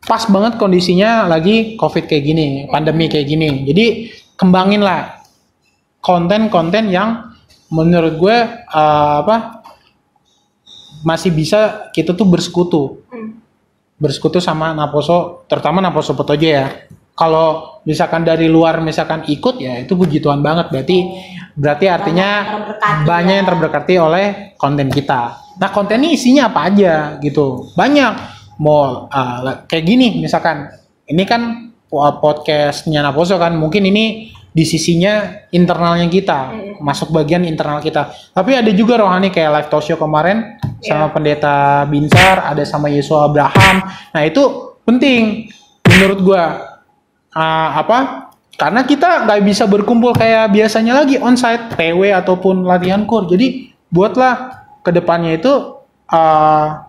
pas 0.07 0.23
banget 0.31 0.55
kondisinya 0.61 1.27
lagi 1.27 1.75
covid 1.75 2.07
kayak 2.07 2.25
gini 2.25 2.47
pandemi 2.69 3.09
kayak 3.09 3.27
gini. 3.27 3.65
Jadi 3.67 3.87
kembangin 4.37 4.85
lah 4.85 5.21
konten-konten 6.05 6.93
yang 6.93 7.35
menurut 7.73 8.15
gue 8.21 8.37
eh, 8.61 9.15
apa 9.25 9.65
masih 11.03 11.31
bisa 11.35 11.91
kita 11.93 12.15
tuh 12.15 12.27
bersekutu 12.27 13.03
bersekutu 13.97 14.39
sama 14.41 14.77
Naposo 14.77 15.49
terutama 15.49 15.81
Naposo 15.81 16.13
Petojo 16.13 16.49
ya. 16.49 16.67
Kalau 17.17 17.81
misalkan 17.89 18.29
dari 18.29 18.45
luar 18.45 18.85
misalkan 18.85 19.25
ikut 19.25 19.57
ya 19.57 19.81
itu 19.81 19.97
puji 19.97 20.21
Tuhan 20.21 20.45
banget. 20.45 20.69
Berarti 20.69 20.99
berarti 21.57 21.87
artinya 21.89 22.29
terberkati 22.45 23.05
banyak 23.09 23.33
ya. 23.33 23.39
yang 23.41 23.47
terberkati 23.49 23.95
oleh 23.97 24.27
konten 24.61 24.89
kita. 24.93 25.23
Nah 25.57 25.71
konten 25.73 26.05
ini 26.05 26.13
isinya 26.13 26.53
apa 26.53 26.69
aja 26.69 27.17
gitu? 27.25 27.73
Banyak. 27.73 28.37
Mau 28.61 29.09
uh, 29.09 29.65
kayak 29.65 29.85
gini 29.85 30.21
misalkan. 30.21 30.69
Ini 31.07 31.23
kan 31.23 31.73
podcastnya 32.21 33.01
Naposo 33.01 33.41
kan. 33.41 33.57
Mungkin 33.57 33.89
ini 33.89 34.36
di 34.57 34.65
sisinya 34.65 35.45
internalnya 35.53 36.09
kita 36.09 36.57
masuk 36.81 37.13
bagian 37.13 37.45
internal 37.45 37.77
kita. 37.85 38.09
Tapi 38.33 38.57
ada 38.57 38.73
juga 38.73 38.97
rohani 38.97 39.29
kayak 39.29 39.53
live 39.53 39.69
talk 39.69 39.85
show 39.85 40.01
kemarin 40.01 40.57
sama 40.81 41.13
pendeta 41.13 41.85
Binsar 41.85 42.41
ada 42.41 42.65
sama 42.65 42.89
Yesus 42.89 43.13
Abraham. 43.21 43.85
Nah 44.17 44.23
itu 44.25 44.73
penting 44.89 45.53
menurut 45.85 46.19
gua. 46.25 46.45
Ah, 47.37 47.85
apa? 47.85 48.33
Karena 48.57 48.81
kita 48.89 49.29
nggak 49.29 49.45
bisa 49.45 49.69
berkumpul 49.69 50.17
kayak 50.17 50.49
biasanya 50.49 51.05
lagi 51.05 51.21
onsite 51.21 51.77
PW 51.77 52.17
ataupun 52.17 52.65
latihan 52.65 53.05
core 53.05 53.29
jadi 53.37 53.69
buatlah 53.93 54.65
ke 54.81 54.89
depannya 54.89 55.37
itu 55.37 55.53
ah, 56.09 56.89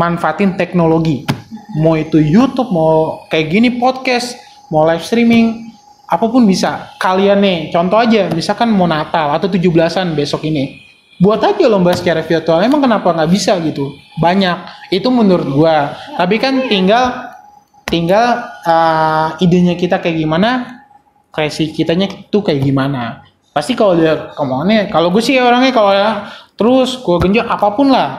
manfaatin 0.00 0.56
teknologi. 0.56 1.28
Mau 1.76 1.92
itu 1.92 2.16
YouTube 2.16 2.72
mau 2.72 3.28
kayak 3.28 3.46
gini 3.52 3.68
podcast 3.76 4.32
mau 4.72 4.88
live 4.88 5.04
streaming 5.04 5.69
apa 6.10 6.26
pun 6.26 6.42
bisa 6.42 6.90
kalian 6.98 7.38
nih 7.38 7.58
contoh 7.70 8.02
aja 8.02 8.26
misalkan 8.34 8.74
mau 8.74 8.90
Natal 8.90 9.30
atau 9.30 9.46
17-an 9.46 10.18
besok 10.18 10.42
ini 10.50 10.90
buat 11.20 11.38
aja 11.44 11.68
lomba 11.68 11.92
secara 11.92 12.24
virtual 12.24 12.64
emang 12.64 12.80
kenapa 12.80 13.12
nggak 13.12 13.28
bisa 13.30 13.52
gitu? 13.60 13.92
Banyak 14.16 14.88
itu 14.88 15.04
menurut 15.12 15.48
gua. 15.52 15.92
Tapi 16.16 16.40
kan 16.40 16.64
tinggal 16.64 17.36
tinggal 17.84 18.40
uh, 18.64 19.36
idenya 19.36 19.76
kita 19.76 20.00
kayak 20.00 20.16
gimana 20.16 20.80
kreasi 21.28 21.76
kitanya 21.76 22.08
itu 22.08 22.40
kayak 22.40 22.64
gimana. 22.64 23.20
Pasti 23.52 23.76
kalau 23.76 24.00
dia 24.00 24.32
kemauannya 24.32 24.88
kalau 24.88 25.12
gue 25.12 25.20
sih 25.20 25.36
orangnya 25.36 25.76
kalau 25.76 25.92
ya 25.92 26.32
terus 26.56 26.96
gue 26.96 27.16
genjot 27.20 27.44
apa 27.44 27.68
pun 27.76 27.92
lah 27.92 28.16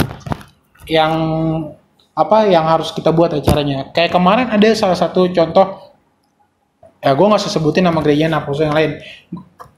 yang 0.85 1.13
apa 2.13 2.45
yang 2.45 2.69
harus 2.69 2.93
kita 2.93 3.09
buat 3.09 3.33
acaranya. 3.33 3.89
Kayak 3.89 4.13
kemarin 4.13 4.47
ada 4.53 4.67
salah 4.77 4.99
satu 4.99 5.25
contoh 5.33 5.90
ya 7.01 7.11
gue 7.17 7.25
nggak 7.25 7.41
usah 7.41 7.51
sebutin 7.51 7.83
nama 7.89 7.99
gereja 7.99 8.29
Naposo 8.29 8.61
yang 8.61 8.77
lain. 8.77 9.01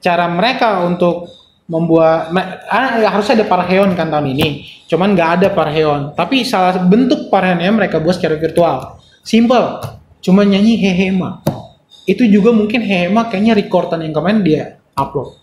Cara 0.04 0.28
mereka 0.28 0.84
untuk 0.84 1.32
membuat 1.64 2.28
me- 2.28 2.60
ah, 2.68 3.00
ya 3.00 3.08
harusnya 3.08 3.40
ada 3.40 3.46
parheon 3.48 3.96
kan 3.96 4.12
tahun 4.12 4.36
ini. 4.36 4.68
Cuman 4.84 5.16
nggak 5.16 5.30
ada 5.40 5.48
parheon. 5.56 6.12
Tapi 6.12 6.44
salah 6.44 6.76
bentuk 6.84 7.32
parheonnya 7.32 7.72
mereka 7.72 7.96
buat 7.98 8.20
secara 8.20 8.36
virtual. 8.36 9.00
Simple. 9.24 9.80
Cuma 10.20 10.44
nyanyi 10.44 10.76
hehema. 10.76 11.40
Itu 12.04 12.28
juga 12.28 12.52
mungkin 12.52 12.84
hehema 12.84 13.32
kayaknya 13.32 13.56
recordan 13.56 14.04
yang 14.04 14.12
kemarin 14.12 14.44
dia 14.44 14.62
upload. 14.92 15.40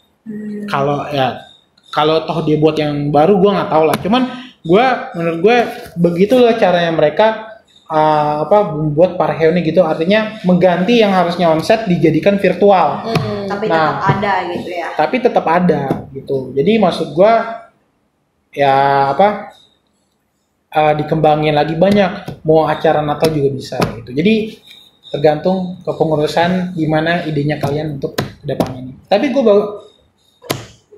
Kalau 0.69 1.09
ya 1.09 1.41
kalau 1.89 2.21
toh 2.29 2.45
dia 2.45 2.61
buat 2.61 2.77
yang 2.77 3.09
baru 3.09 3.41
gua 3.41 3.51
nggak 3.57 3.69
tahu 3.73 3.83
lah. 3.89 3.97
Cuman 3.97 4.23
gua 4.61 5.09
menurut 5.17 5.39
gue 5.41 5.57
begitulah 5.97 6.53
caranya 6.61 6.93
mereka 6.93 7.50
uh, 7.91 8.47
apa 8.47 8.71
membuat 8.71 9.19
parheonnya 9.19 9.61
gitu. 9.61 9.83
Artinya 9.83 10.39
mengganti 10.47 11.03
yang 11.03 11.11
harusnya 11.11 11.51
onset 11.51 11.85
dijadikan 11.85 12.39
virtual. 12.39 13.03
Tapi 13.51 13.65
Nah. 13.67 13.99
tetap 13.99 14.03
ada 14.15 14.33
gitu 14.47 14.69
ya. 14.71 14.87
tapi 14.95 15.15
tetap 15.19 15.45
ada 15.45 15.81
gitu. 16.15 16.55
Jadi 16.55 16.71
maksud 16.79 17.11
gua 17.11 17.67
ya 18.55 19.11
apa 19.11 19.51
uh, 20.71 20.93
dikembangin 20.95 21.53
lagi 21.53 21.75
banyak. 21.75 22.41
Mau 22.47 22.63
acara 22.65 23.03
Natal 23.03 23.29
juga 23.35 23.51
bisa 23.51 23.77
gitu. 23.99 24.15
Jadi 24.15 24.55
tergantung 25.11 25.75
kepengurusan 25.83 26.71
gimana 26.71 27.27
idenya 27.27 27.59
kalian 27.59 27.99
untuk 27.99 28.15
ke 28.15 28.23
depannya 28.47 28.79
ini. 28.79 28.93
Tapi 29.11 29.27
gue 29.35 29.43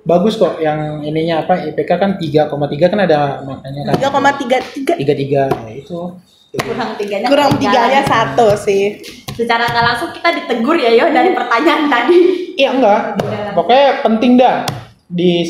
bagus 0.05 0.37
kok 0.37 0.61
yang 0.61 1.01
ininya 1.01 1.41
apa 1.41 1.65
IPK 1.65 1.91
kan 1.97 2.11
3,3 2.21 2.53
kan 2.93 2.99
ada 3.01 3.41
makanya 3.41 3.89
kan. 3.89 4.13
3,33 4.13 5.01
tiga 5.01 5.13
tiga. 5.17 5.43
Itu 5.73 6.21
Kurang 6.53 6.93
tiganya. 7.01 7.27
kurang 7.33 7.57
tiganya 7.57 8.05
satu 8.05 8.53
sih. 8.53 9.01
Secara 9.33 9.65
nggak 9.65 9.85
langsung 9.89 10.09
kita 10.13 10.29
ditegur 10.37 10.77
ya 10.77 10.93
yo 10.93 11.09
dari 11.09 11.33
pertanyaan 11.33 11.89
tadi. 11.89 12.43
iya 12.53 12.69
enggak 12.73 13.17
pokoknya 13.57 13.87
penting 14.05 14.31
dah 14.37 14.65
di 15.09 15.45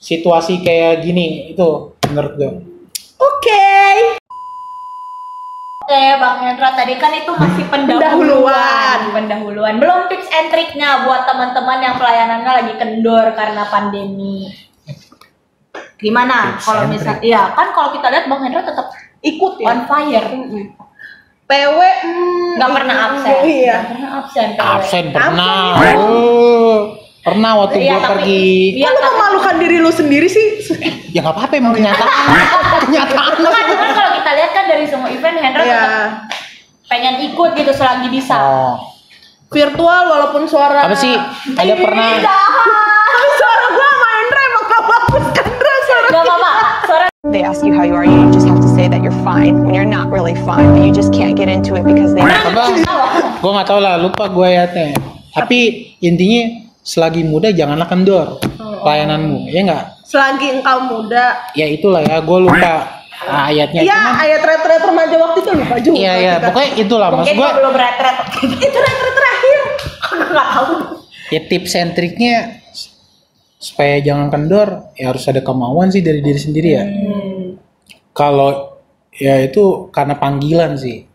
situasi 0.00 0.60
kayak 0.64 1.04
gini 1.04 1.52
itu 1.52 1.68
menurut 2.08 2.32
gue 2.36 2.52
Oke. 3.20 3.68
Oke, 5.84 6.04
Bang 6.16 6.40
Hendra 6.40 6.72
tadi 6.72 6.96
kan 6.96 7.12
itu 7.12 7.28
masih 7.34 7.68
pendahuluan, 7.68 9.12
pendahuluan. 9.12 9.76
Belum 9.76 10.08
tips 10.08 10.30
and 10.32 10.48
triknya 10.48 11.04
buat 11.04 11.28
teman-teman 11.28 11.84
yang 11.84 11.94
pelayanannya 12.00 12.52
lagi 12.64 12.74
kendor 12.80 13.36
karena 13.36 13.68
pandemi. 13.68 14.48
Gimana 16.00 16.56
kalau 16.64 16.88
misal, 16.88 17.20
iya 17.20 17.52
kan 17.52 17.76
kalau 17.76 17.92
kita 17.92 18.08
lihat 18.08 18.24
Bang 18.24 18.40
Hendra 18.40 18.64
tetap 18.64 18.88
Ikut 19.20 19.54
ya. 19.56 19.66
on 19.66 19.78
fire, 19.84 20.26
PW 21.44 21.78
hmm, 21.78 22.56
nggak 22.56 22.70
pernah 22.72 22.96
absen, 23.06 23.36
Iya. 23.42 23.76
nggak 23.76 23.88
pernah 23.90 24.10
absen. 24.16 24.48
PW. 24.50 24.62
absen 24.62 25.04
pernah 25.10 25.54
Absen. 25.74 25.96
Oh, 25.98 26.76
pernah 27.20 27.52
waktu 27.58 27.76
Iya, 27.78 27.90
gue 27.90 28.00
tapi- 28.00 28.10
pergi 28.14 28.46
Iya, 28.72 28.86
Kok 28.86 28.92
lu 28.92 28.98
tapi- 28.98 29.12
memalukan 29.12 29.54
diri 29.58 29.76
lu 29.78 29.90
sendiri 29.90 30.24
sih? 30.26 30.46
ya 31.10 31.20
nggak 31.20 31.34
apa-apa 31.34 31.54
emang 31.54 31.74
kenyataan 31.74 32.08
kenyataan 32.86 33.32
Kan 33.34 33.62
cuman 33.66 33.90
kalau 33.92 34.10
kita 34.14 34.30
lihat 34.32 34.50
kan 34.52 34.64
dari 34.64 34.84
semua 34.86 35.08
event 35.08 35.36
Hendra 35.36 35.60
Iya. 35.60 35.74
tetap 35.74 36.10
pengen 36.86 37.14
ikut 37.24 37.50
gitu 37.52 37.72
selagi 37.72 38.08
bisa. 38.08 38.38
oh 38.38 38.74
Virtual 39.48 40.02
walaupun 40.06 40.46
suara 40.46 40.80
apa 40.80 40.94
sih 40.94 41.10
ada 41.50 41.74
pernah 41.76 42.22
They 47.20 47.44
ask 47.44 47.60
you 47.60 47.76
how 47.76 47.84
you 47.84 47.92
are, 47.92 48.08
you 48.08 48.32
just 48.32 48.48
have 48.48 48.64
to 48.64 48.70
say 48.72 48.88
that 48.88 49.04
you're 49.04 49.12
fine 49.20 49.60
when 49.60 49.76
you're 49.76 49.84
not 49.84 50.08
really 50.08 50.32
fine, 50.40 50.72
but 50.72 50.88
you 50.88 50.88
just 50.88 51.12
can't 51.12 51.36
get 51.36 51.52
into 51.52 51.76
it 51.76 51.84
because 51.84 52.16
they 52.16 52.24
apa? 52.24 52.80
Gue 53.44 53.50
nggak 53.52 53.68
tahu 53.68 53.76
lah 53.76 54.00
lupa 54.00 54.24
gue 54.32 54.48
ya 54.48 54.64
teh. 54.64 54.96
Tapi 55.36 55.92
intinya 56.00 56.64
selagi 56.80 57.20
muda 57.28 57.52
janganlah 57.52 57.84
kendor 57.92 58.40
pelayananmu 58.56 59.52
ya 59.52 59.68
nggak? 59.68 59.84
Selagi 60.08 60.64
engkau 60.64 60.88
muda. 60.88 61.44
Ya 61.52 61.68
itulah 61.68 62.00
ya 62.08 62.24
gue 62.24 62.38
lupa 62.40 63.04
ayatnya. 63.28 63.84
Iya 63.84 64.00
ayat 64.16 64.40
retret 64.40 64.80
remaja 64.80 65.16
waktu 65.20 65.38
itu 65.44 65.50
lupa 65.60 65.74
juga 65.76 65.96
iya 66.00 66.12
iya 66.16 66.34
pokoknya 66.40 66.70
itulah 66.80 67.08
maksud 67.12 67.20
mungkin 67.20 67.36
gue 67.36 67.44
gua 67.44 67.58
belum 67.60 67.74
retret. 67.76 68.16
Itu 68.64 68.78
retret 68.80 69.12
terakhir. 69.12 69.58
Gak 70.08 70.48
tahu. 70.56 70.72
ya 71.36 71.40
tips 71.52 71.76
and 71.76 71.92
triknya 71.92 72.59
supaya 73.60 74.00
jangan 74.00 74.32
kendor 74.32 74.88
ya 74.96 75.12
harus 75.12 75.28
ada 75.28 75.44
kemauan 75.44 75.92
sih 75.92 76.00
dari 76.00 76.24
diri 76.24 76.40
sendiri 76.40 76.68
ya. 76.72 76.84
Kalau 78.16 78.80
ya 79.14 79.38
itu 79.44 79.92
karena 79.92 80.16
panggilan 80.16 80.80
sih. 80.80 81.06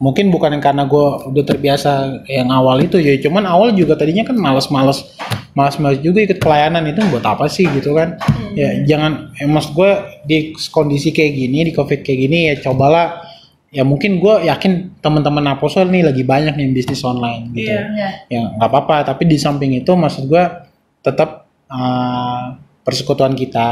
Mungkin 0.00 0.32
bukan 0.32 0.56
yang 0.56 0.64
karena 0.64 0.88
gue 0.88 1.06
udah 1.28 1.44
terbiasa 1.44 2.24
yang 2.24 2.48
awal 2.48 2.80
itu 2.80 2.96
ya. 2.96 3.20
Cuman 3.20 3.44
awal 3.44 3.76
juga 3.76 4.00
tadinya 4.00 4.24
kan 4.24 4.32
males-males, 4.32 5.12
males-males 5.52 6.00
juga 6.00 6.24
ikut 6.24 6.40
pelayanan 6.40 6.88
itu 6.88 7.04
buat 7.12 7.20
apa 7.20 7.44
sih 7.52 7.68
gitu 7.68 7.92
kan? 7.92 8.16
Ya 8.56 8.80
jangan, 8.88 9.28
maksud 9.44 9.76
gue 9.76 9.90
di 10.24 10.36
kondisi 10.72 11.12
kayak 11.12 11.36
gini, 11.36 11.68
di 11.68 11.72
covid 11.76 12.00
kayak 12.00 12.16
gini 12.16 12.38
ya 12.48 12.54
cobalah. 12.64 13.28
Ya 13.70 13.84
mungkin 13.84 14.18
gue 14.24 14.48
yakin 14.48 14.98
teman-teman 15.04 15.46
Aposol 15.52 15.92
nih 15.92 16.02
lagi 16.02 16.24
banyak 16.24 16.56
nih 16.58 16.74
bisnis 16.74 17.04
online 17.06 17.54
gitu 17.54 17.70
Iya. 17.70 18.26
ya 18.26 18.38
nggak 18.58 18.66
apa-apa 18.66 19.14
tapi 19.14 19.30
di 19.30 19.38
samping 19.38 19.78
itu 19.78 19.94
maksud 19.94 20.26
gua 20.26 20.66
tetap 21.06 21.39
uh, 21.70 22.58
persekutuan 22.82 23.38
kita 23.38 23.70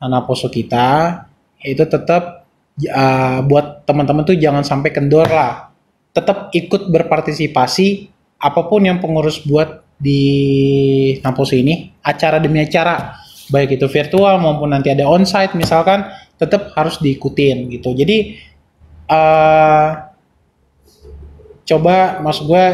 anak 0.00 0.24
poso 0.24 0.48
kita 0.48 1.20
itu 1.60 1.84
tetap 1.84 2.48
uh, 2.88 3.38
buat 3.44 3.84
teman-teman 3.84 4.24
tuh 4.24 4.40
jangan 4.40 4.64
sampai 4.64 4.90
kendor 4.90 5.28
lah. 5.28 5.68
Tetap 6.10 6.50
ikut 6.56 6.90
berpartisipasi 6.90 8.10
apa 8.40 8.60
pun 8.66 8.82
yang 8.82 8.98
pengurus 8.98 9.44
buat 9.44 9.84
di 10.00 10.20
Naposo 11.20 11.52
ini 11.54 11.92
acara 12.00 12.40
demi 12.40 12.64
acara. 12.64 13.20
Baik 13.52 13.76
itu 13.76 13.86
virtual 13.86 14.40
maupun 14.40 14.72
nanti 14.72 14.88
ada 14.88 15.04
onsite 15.04 15.52
misalkan 15.54 16.08
tetap 16.40 16.72
harus 16.72 16.96
diikutin 16.98 17.68
gitu. 17.68 17.92
Jadi 17.92 18.40
eh 19.10 19.88
coba 21.68 22.18
maksud 22.24 22.44
gue 22.48 22.66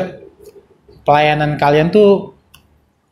pelayanan 1.04 1.58
kalian 1.60 1.90
tuh 1.92 2.35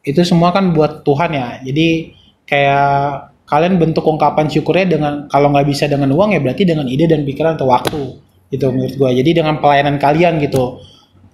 itu 0.05 0.21
semua 0.23 0.53
kan 0.53 0.71
buat 0.77 1.03
Tuhan 1.03 1.31
ya. 1.33 1.49
Jadi 1.65 2.13
kayak 2.45 3.33
kalian 3.49 3.81
bentuk 3.81 4.05
ungkapan 4.05 4.49
syukurnya 4.49 4.97
dengan 4.97 5.13
kalau 5.29 5.53
nggak 5.53 5.67
bisa 5.69 5.85
dengan 5.89 6.13
uang 6.13 6.37
ya 6.37 6.41
berarti 6.41 6.65
dengan 6.65 6.89
ide 6.89 7.09
dan 7.09 7.25
pikiran 7.25 7.57
atau 7.57 7.69
waktu 7.69 8.03
gitu 8.53 8.71
menurut 8.71 8.95
gue 8.95 9.11
jadi 9.25 9.31
dengan 9.43 9.59
pelayanan 9.59 9.97
kalian 9.97 10.41
gitu. 10.45 10.81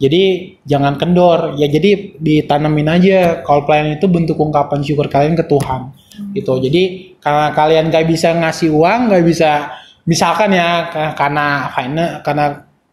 Jadi 0.00 0.56
jangan 0.64 0.96
kendor. 0.96 1.60
Ya 1.60 1.68
jadi 1.68 2.16
ditanamin 2.16 2.88
aja 2.88 3.44
kalau 3.44 3.68
pelayanan 3.68 4.00
itu 4.00 4.08
bentuk 4.08 4.38
ungkapan 4.40 4.80
syukur 4.80 5.10
kalian 5.12 5.36
ke 5.36 5.44
Tuhan 5.44 5.92
gitu. 6.32 6.56
Jadi 6.62 7.14
karena 7.20 7.52
kalian 7.52 7.92
nggak 7.92 8.06
bisa 8.08 8.32
ngasih 8.32 8.72
uang 8.72 9.12
nggak 9.12 9.24
bisa 9.26 9.76
misalkan 10.08 10.56
ya 10.56 10.88
ka- 10.88 11.14
karena 11.18 11.68
finance 11.74 12.14
karena 12.24 12.44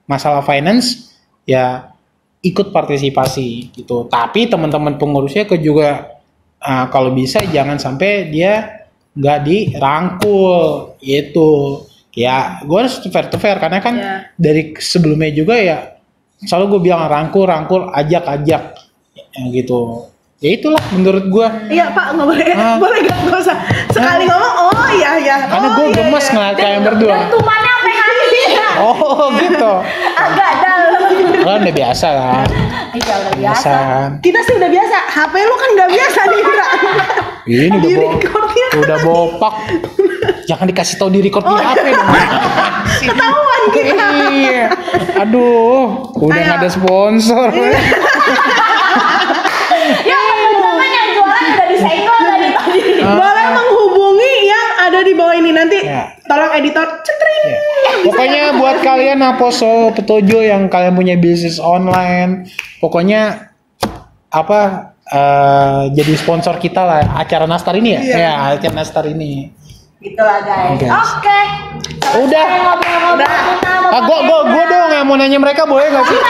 masalah 0.04 0.44
finance 0.44 1.16
ya 1.48 1.96
ikut 2.46 2.70
partisipasi 2.70 3.74
gitu 3.74 4.06
tapi 4.08 4.46
teman-teman 4.46 4.96
pengurusnya 4.96 5.50
ke 5.50 5.58
juga 5.58 6.20
ah, 6.62 6.88
kalau 6.90 7.12
bisa 7.14 7.42
jangan 7.50 7.82
sampai 7.82 8.30
dia 8.30 8.86
nggak 9.18 9.40
dirangkul 9.42 10.94
itu 11.02 11.82
ya 12.14 12.62
gue 12.62 12.78
harus 12.78 13.02
fair 13.10 13.26
to 13.30 13.38
fair 13.42 13.58
karena 13.58 13.82
kan 13.82 13.96
Ya. 13.98 14.16
dari 14.38 14.78
sebelumnya 14.78 15.34
juga 15.34 15.58
ya 15.58 15.98
selalu 16.46 16.78
gue 16.78 16.82
bilang 16.90 17.10
rangkul 17.10 17.50
rangkul 17.50 17.90
ajak 17.90 18.26
ajak 18.30 18.64
ya, 19.18 19.42
gitu 19.50 20.06
ya 20.38 20.54
itulah 20.54 20.82
menurut 20.94 21.26
gue 21.34 21.48
Iya 21.74 21.90
Pak, 21.98 22.14
nggak 22.14 22.28
boleh, 22.30 22.48
Ah. 22.54 22.78
boleh 22.84 23.00
nggak 23.02 23.20
nggak 23.26 23.42
usah. 23.42 23.58
Sekali 23.90 24.30
ngomong, 24.30 24.54
oh 24.70 24.90
iya 24.94 25.18
iya. 25.18 25.38
karena 25.50 25.66
oh, 25.66 25.74
gue 25.74 25.86
iya, 25.90 25.96
gemes 25.98 26.26
iya. 26.26 26.34
ngeliat 26.38 26.56
kalian 26.62 26.84
berdua 26.86 27.16
Dentumannya 27.26 27.74
oh 28.78 29.34
gitu 29.34 29.74
Agak 30.18 30.52
dalam. 30.62 30.77
Kan 31.40 31.60
udah 31.60 31.76
biasa 31.76 32.08
kan 32.10 32.48
Iya 32.90 33.14
udah 33.16 33.34
biasa 33.34 33.38
biasa. 33.38 33.70
kan 33.70 34.10
Kita 34.20 34.40
sih 34.42 34.54
udah 34.56 34.70
biasa. 34.70 34.98
HP 35.08 35.34
lu 35.40 35.56
kan 35.56 35.70
nggak 35.72 35.90
biasa 35.90 36.20
nih, 36.24 36.40
Indra. 36.40 36.68
ini 37.46 37.66
udah 37.70 37.80
Di 37.80 37.94
bo- 37.94 38.12
recordnya. 38.14 38.68
udah 38.78 38.98
bopak 39.02 39.54
jangan 40.44 40.66
dikasih 40.66 40.96
tahu 40.96 41.10
di 41.10 41.20
record 41.22 41.44
di 41.44 41.56
HP 41.56 41.86
dong 41.90 42.10
Ketahuan 43.04 43.62
kita. 43.72 44.06
iya 44.32 44.64
aduh 45.18 45.86
udah 46.18 46.36
nggak 46.36 46.58
ada 46.58 46.70
sponsor 46.70 47.48
Ya 50.04 50.18
teman-teman 50.20 50.90
yang 50.90 51.08
jualan 51.14 51.44
udah 51.48 51.68
disenggol 51.70 52.20
tadi 52.22 52.48
tadi. 52.50 52.80
Boleh 53.00 53.48
menghubungi 53.50 54.34
ada 54.88 55.00
di 55.04 55.14
bawah 55.14 55.36
ini 55.36 55.52
nanti. 55.52 55.80
Ya. 55.84 56.16
Tolong 56.26 56.52
editor 56.56 56.88
cetring. 57.04 57.44
Ya. 57.48 57.60
Pokoknya 58.08 58.44
buat 58.56 58.78
kalian 58.82 59.20
Aposo 59.24 59.92
Petujo 59.94 60.40
yang 60.40 60.72
kalian 60.72 60.96
punya 60.96 61.16
bisnis 61.20 61.60
online, 61.60 62.48
pokoknya 62.80 63.52
apa 64.28 64.92
eh, 65.08 65.82
jadi 65.96 66.14
sponsor 66.20 66.60
kita 66.60 66.84
lah 66.84 67.20
acara 67.20 67.48
Nastar 67.48 67.76
ini 67.80 67.96
ya? 67.96 68.02
Iya. 68.02 68.16
Ya, 68.18 68.32
acara 68.56 68.74
Nastar 68.76 69.06
ini. 69.08 69.52
Gitu 69.98 70.22
lah 70.22 70.46
guys. 70.46 70.78
Oke. 70.94 71.40
Udah. 72.22 72.46
Ngobrol-ngobrol 72.48 73.28
kita 73.28 73.72
mau 73.82 73.90
Ah, 73.92 74.02
gua, 74.04 74.20
gua, 74.24 74.40
gua 74.46 74.64
dong 74.68 74.92
yang 74.94 75.06
mau 75.08 75.16
nanya 75.18 75.40
mereka 75.42 75.66
boleh 75.66 75.90
gak 75.90 76.06
sih? 76.06 76.22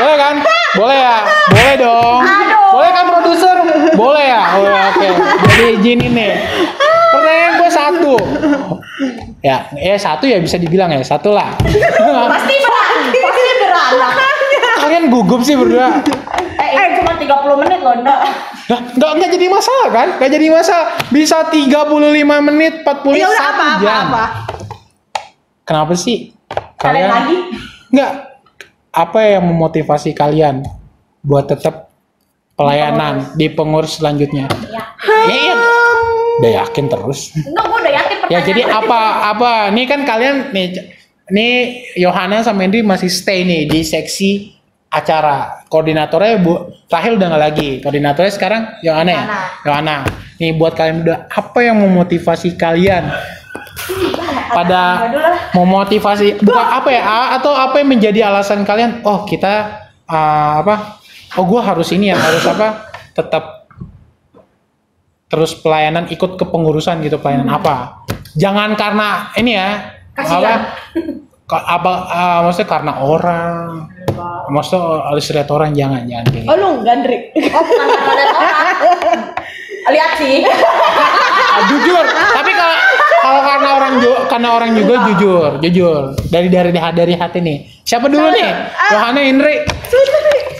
Boleh 0.00 0.16
kan? 0.16 0.34
Boleh 0.78 0.96
ya? 0.96 1.16
Boleh 1.50 1.74
dong. 1.76 2.20
Aduh. 2.22 2.68
Boleh 2.70 2.90
kan 2.94 3.04
produser? 3.10 3.56
Boleh 3.98 4.24
ya? 4.30 4.42
Oh, 4.56 4.64
oke. 4.94 5.08
Jadi 5.50 5.64
izinin 5.76 6.12
nih. 6.14 6.32
Satu. 7.90 8.14
Ya, 9.40 9.66
eh 9.74 9.98
satu 9.98 10.24
ya 10.24 10.38
bisa 10.38 10.54
dibilang 10.54 10.88
ya, 10.88 11.02
satu 11.02 11.34
lah. 11.34 11.50
Pasti 12.30 12.54
berat. 12.54 12.94
Pasti 13.10 13.42
berat 13.58 13.90
lah. 13.98 14.12
Kalian 14.80 15.04
gugup 15.10 15.42
sih 15.42 15.58
berdua. 15.58 16.00
Eh, 16.56 16.68
ini 16.70 16.88
cuma 17.00 17.12
30 17.16 17.60
menit 17.60 17.78
loh, 17.80 17.94
Nda. 17.98 18.16
Nah, 18.70 18.80
nggak 18.94 19.10
nggak 19.18 19.30
jadi 19.34 19.46
masalah 19.50 19.88
kan? 19.90 20.08
Nggak 20.16 20.30
jadi 20.30 20.46
masalah. 20.48 20.86
Bisa 21.10 21.36
35 21.50 22.38
menit, 22.38 22.86
40 22.86 23.18
Ya 23.18 23.26
udah 23.26 23.34
satu 23.34 23.50
apa 23.50 23.64
apa 23.66 23.82
jam. 23.82 24.04
apa. 24.06 24.24
Kenapa 25.64 25.92
sih? 25.98 26.30
Kalian 26.76 27.08
lagi? 27.10 27.36
Nggak. 27.90 28.12
Apa 28.90 29.18
yang 29.22 29.44
memotivasi 29.46 30.10
kalian 30.12 30.66
buat 31.22 31.46
tetap 31.46 31.90
pelayanan 32.54 33.34
di 33.34 33.46
pengurus 33.48 33.98
selanjutnya? 33.98 34.46
Ya. 34.66 34.82
Iya, 35.26 35.36
iya. 35.36 35.54
Udah 36.40 36.52
yakin 36.64 36.84
terus. 36.88 37.36
Enggak, 37.36 37.64
gue 37.68 37.78
udah 37.84 37.92
yakin 37.92 38.16
Ya 38.32 38.38
jadi 38.40 38.62
apa 38.64 39.00
apa? 39.36 39.68
Nih 39.76 39.84
kan 39.84 40.08
kalian 40.08 40.56
nih 40.56 40.66
nih 41.28 41.52
Yohana 42.00 42.40
sama 42.40 42.64
Henry 42.64 42.80
masih 42.80 43.12
stay 43.12 43.44
nih 43.44 43.68
di 43.68 43.84
seksi 43.84 44.56
acara. 44.88 45.62
Koordinatornya 45.68 46.40
Bu 46.40 46.72
Rahel 46.88 47.20
udah 47.20 47.28
nggak 47.28 47.42
lagi. 47.44 47.70
Koordinatornya 47.84 48.32
sekarang 48.32 48.62
Yohana 48.80 49.10
ya. 49.12 49.24
Yohana. 49.68 49.96
Nih 50.40 50.56
buat 50.56 50.72
kalian 50.72 51.04
udah 51.04 51.28
apa 51.28 51.58
yang 51.60 51.76
memotivasi 51.76 52.56
kalian 52.56 53.12
pada 54.50 54.82
memotivasi 55.54 56.42
bukan 56.42 56.66
apa 56.66 56.88
ya 56.90 57.02
atau 57.38 57.54
apa 57.54 57.78
yang 57.78 57.88
menjadi 57.94 58.26
alasan 58.26 58.66
kalian 58.66 58.98
oh 59.06 59.22
kita 59.22 59.86
ah, 60.10 60.58
apa 60.58 60.98
oh 61.38 61.44
gue 61.46 61.60
harus 61.62 61.88
ini 61.94 62.10
ya 62.10 62.18
harus 62.18 62.42
apa 62.50 62.90
tetap 63.14 63.59
terus 65.30 65.54
pelayanan 65.54 66.10
ikut 66.10 66.34
ke 66.34 66.44
pengurusan 66.44 66.98
gitu 67.00 67.16
pelayanan 67.16 67.46
apa? 67.48 68.02
Jangan 68.34 68.74
karena 68.74 69.30
ini 69.34 69.54
ya 69.54 69.68
Kasihan. 70.12 70.42
apa? 71.46 71.58
Apa 71.70 71.92
ah, 72.06 72.38
maksudnya 72.42 72.68
karena 72.68 72.92
orang. 72.98 73.86
Maksudnya 74.50 74.82
harus 75.06 75.24
lihat 75.30 75.48
orang 75.48 75.70
jangan 75.72 76.02
jangan 76.04 76.26
kayak 76.26 76.42
gitu. 76.42 76.50
Oh 76.50 76.56
lu 76.56 76.70
gandrik. 76.82 77.22
Oh, 77.32 77.62
bukan 77.62 77.86
karena 77.86 78.12
lihat 78.12 78.34
orang. 78.34 79.20
Lihat 79.88 80.12
sih. 80.16 80.38
Ah, 80.44 81.62
jujur. 81.66 82.04
Tapi 82.06 82.50
kalau 82.52 82.76
kalau 83.20 83.40
karena 83.42 83.68
orang 83.72 83.92
ju- 83.98 84.24
karena 84.26 84.48
orang 84.52 84.70
juga 84.72 84.94
jujur 85.08 85.50
jujur. 85.58 86.00
Dari 86.26 86.46
dari 86.46 86.70
dari 86.70 87.14
hati 87.14 87.38
nih. 87.38 87.58
Siapa 87.82 88.06
dulu 88.06 88.26
nih? 88.28 88.50
Yohana 88.90 89.20
Indri. 89.20 89.62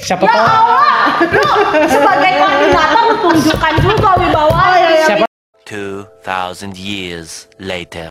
Siapa 0.00 0.24
Ya 0.24 0.32
tahu? 0.32 0.42
Allah, 0.42 0.96
lu 1.28 1.44
sebagai 1.86 2.32
koordinator 2.34 3.06
tunjukkan 3.20 3.74
juga 3.78 4.10
wibawa. 4.16 4.59
2,000 6.30 6.78
years 6.78 7.50
later. 7.58 8.06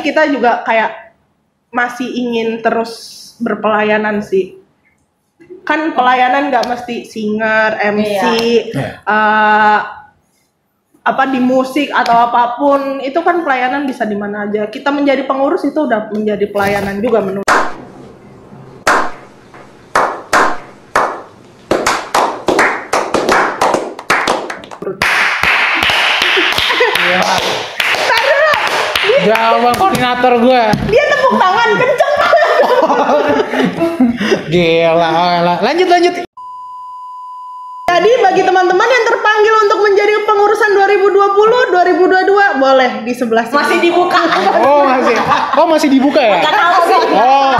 Kita 0.00 0.24
juga 0.32 0.64
kayak 0.64 1.12
masih 1.68 2.08
ingin 2.08 2.64
terus 2.64 2.92
berpelayanan 3.44 4.24
sih. 4.24 4.56
Kan 5.68 5.92
pelayanan 5.92 6.48
nggak 6.48 6.64
mesti 6.64 7.04
singer, 7.04 7.76
MC, 7.76 8.24
Iya. 8.72 9.04
eh, 9.04 9.80
apa 11.02 11.24
di 11.28 11.42
musik 11.42 11.90
atau 11.90 12.30
apa 12.30 12.56
pun 12.56 13.02
itu 13.02 13.20
kan 13.20 13.42
pelayanan 13.44 13.84
bisa 13.84 14.08
di 14.08 14.16
mana 14.16 14.48
aja. 14.48 14.70
Kita 14.72 14.88
menjadi 14.88 15.28
pengurus 15.28 15.66
itu 15.68 15.76
udah 15.76 16.08
menjadi 16.14 16.48
pelayanan 16.48 17.04
juga 17.04 17.20
menurut. 17.20 17.61
Gawang 29.22 29.74
koordinator 29.78 30.34
gue 30.42 30.62
Dia 30.90 31.04
tepuk 31.06 31.34
tangan 31.38 31.70
kenceng 31.78 32.14
Gila, 34.52 35.08
gila. 35.08 35.54
Lanjut, 35.64 35.88
lanjut. 35.88 36.14
Jadi 37.92 38.12
bagi 38.24 38.42
teman-teman 38.42 38.88
yang 38.88 39.04
terpanggil 39.04 39.54
untuk 39.68 39.78
menjadi 39.84 40.14
pengurusan 40.24 40.70
2020, 40.80 41.76
2022 41.76 42.62
boleh 42.62 42.90
di 43.04 43.12
sebelah 43.12 43.44
sini. 43.44 43.58
Masih 43.60 43.78
dibuka. 43.84 44.20
Oh 44.64 44.82
masih, 44.88 45.16
oh 45.60 45.66
masih 45.68 45.88
dibuka 45.92 46.20
ya? 46.20 46.40
Nggak 46.40 46.56
tahu 46.56 46.78
sih. 46.88 47.00
Oh, 47.12 47.52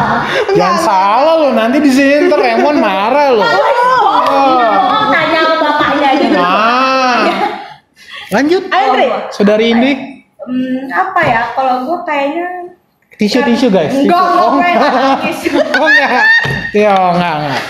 jangan 0.57 0.79
salah 0.81 1.35
lo 1.37 1.49
nanti 1.53 1.85
di 1.85 1.91
sini 1.93 2.33
ntar 2.33 2.41
Emon 2.41 2.81
marah 2.81 3.29
lo. 3.29 3.45
Oh, 3.45 5.05
tanya 5.13 5.41
bapaknya 5.61 6.11
gitu. 6.17 6.39
Nah, 6.41 7.29
lanjut. 8.33 8.63
Ayo, 8.73 8.87
Andre. 8.89 9.07
Saudari 9.37 9.67
ini 9.77 9.91
Hmm, 10.49 10.91
apa 10.91 11.21
ya? 11.23 11.41
Kalau 11.55 11.75
gue 11.87 11.99
kayaknya 12.03 12.47
tisu 13.21 13.39
tisu 13.47 13.67
guys. 13.71 13.93
Tisu. 13.95 14.07
Enggak, 14.09 14.27
oh, 14.43 14.51
enggak. 14.59 14.75
oh 15.81 15.87
enggak. 15.87 16.25
Ya, 16.75 16.91
oh, 16.99 17.11
enggak, 17.15 17.35
enggak. 17.39 17.61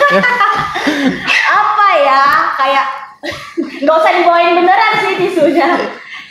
apa 1.53 1.89
ya? 2.01 2.25
Kayak 2.57 2.87
nggak 3.83 3.97
usah 3.99 4.13
dibawain 4.17 4.53
beneran 4.57 4.93
sih 5.05 5.15
tisunya. 5.21 5.69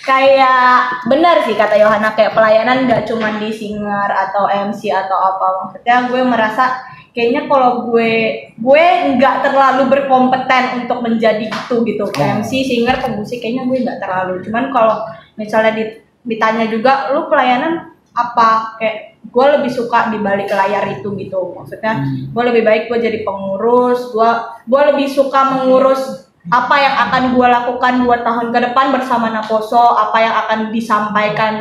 Kayak 0.02 1.06
benar 1.06 1.46
sih 1.46 1.54
kata 1.54 1.78
Yohana 1.78 2.18
kayak 2.18 2.34
pelayanan 2.34 2.90
nggak 2.90 3.06
cuma 3.06 3.38
di 3.38 3.54
singer 3.54 4.10
atau 4.10 4.50
MC 4.50 4.90
atau 4.90 5.14
apa 5.14 5.46
maksudnya 5.62 6.10
gue 6.10 6.22
merasa 6.26 6.82
kayaknya 7.14 7.46
kalau 7.46 7.86
gue 7.92 8.12
gue 8.58 8.86
nggak 9.14 9.36
terlalu 9.46 9.94
berkompeten 9.94 10.82
untuk 10.82 11.06
menjadi 11.06 11.46
itu 11.46 11.76
gitu 11.86 12.06
MC 12.18 12.52
singer 12.66 12.98
pemusik 12.98 13.44
kayaknya 13.44 13.68
gue 13.68 13.78
nggak 13.84 14.00
terlalu 14.02 14.42
cuman 14.48 14.74
kalau 14.74 14.98
misalnya 15.38 15.76
di- 15.76 16.02
ditanya 16.26 16.70
juga 16.70 17.10
lu 17.14 17.28
pelayanan 17.28 17.94
apa 18.12 18.76
kayak 18.78 19.12
gue 19.22 19.46
lebih 19.58 19.72
suka 19.72 20.12
di 20.12 20.20
balik 20.20 20.52
layar 20.52 20.92
itu 20.92 21.16
gitu 21.16 21.56
maksudnya 21.56 22.04
gue 22.30 22.44
lebih 22.44 22.64
baik 22.68 22.84
gue 22.92 23.00
jadi 23.00 23.20
pengurus 23.24 24.12
gue 24.12 24.32
gue 24.68 24.82
lebih 24.92 25.08
suka 25.08 25.56
mengurus 25.56 26.28
apa 26.50 26.76
yang 26.82 26.96
akan 27.08 27.24
gue 27.38 27.48
lakukan 27.48 27.94
dua 28.02 28.18
tahun 28.26 28.50
ke 28.50 28.60
depan 28.72 28.90
bersama 28.92 29.30
Naposo 29.30 29.78
apa 29.78 30.18
yang 30.20 30.36
akan 30.46 30.60
disampaikan 30.74 31.54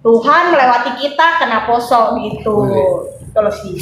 Tuhan 0.00 0.42
melewati 0.54 0.96
kita 0.96 1.42
ke 1.42 1.44
Naposo 1.50 2.16
gitu 2.16 2.56
terus 3.34 3.56
sih 3.60 3.78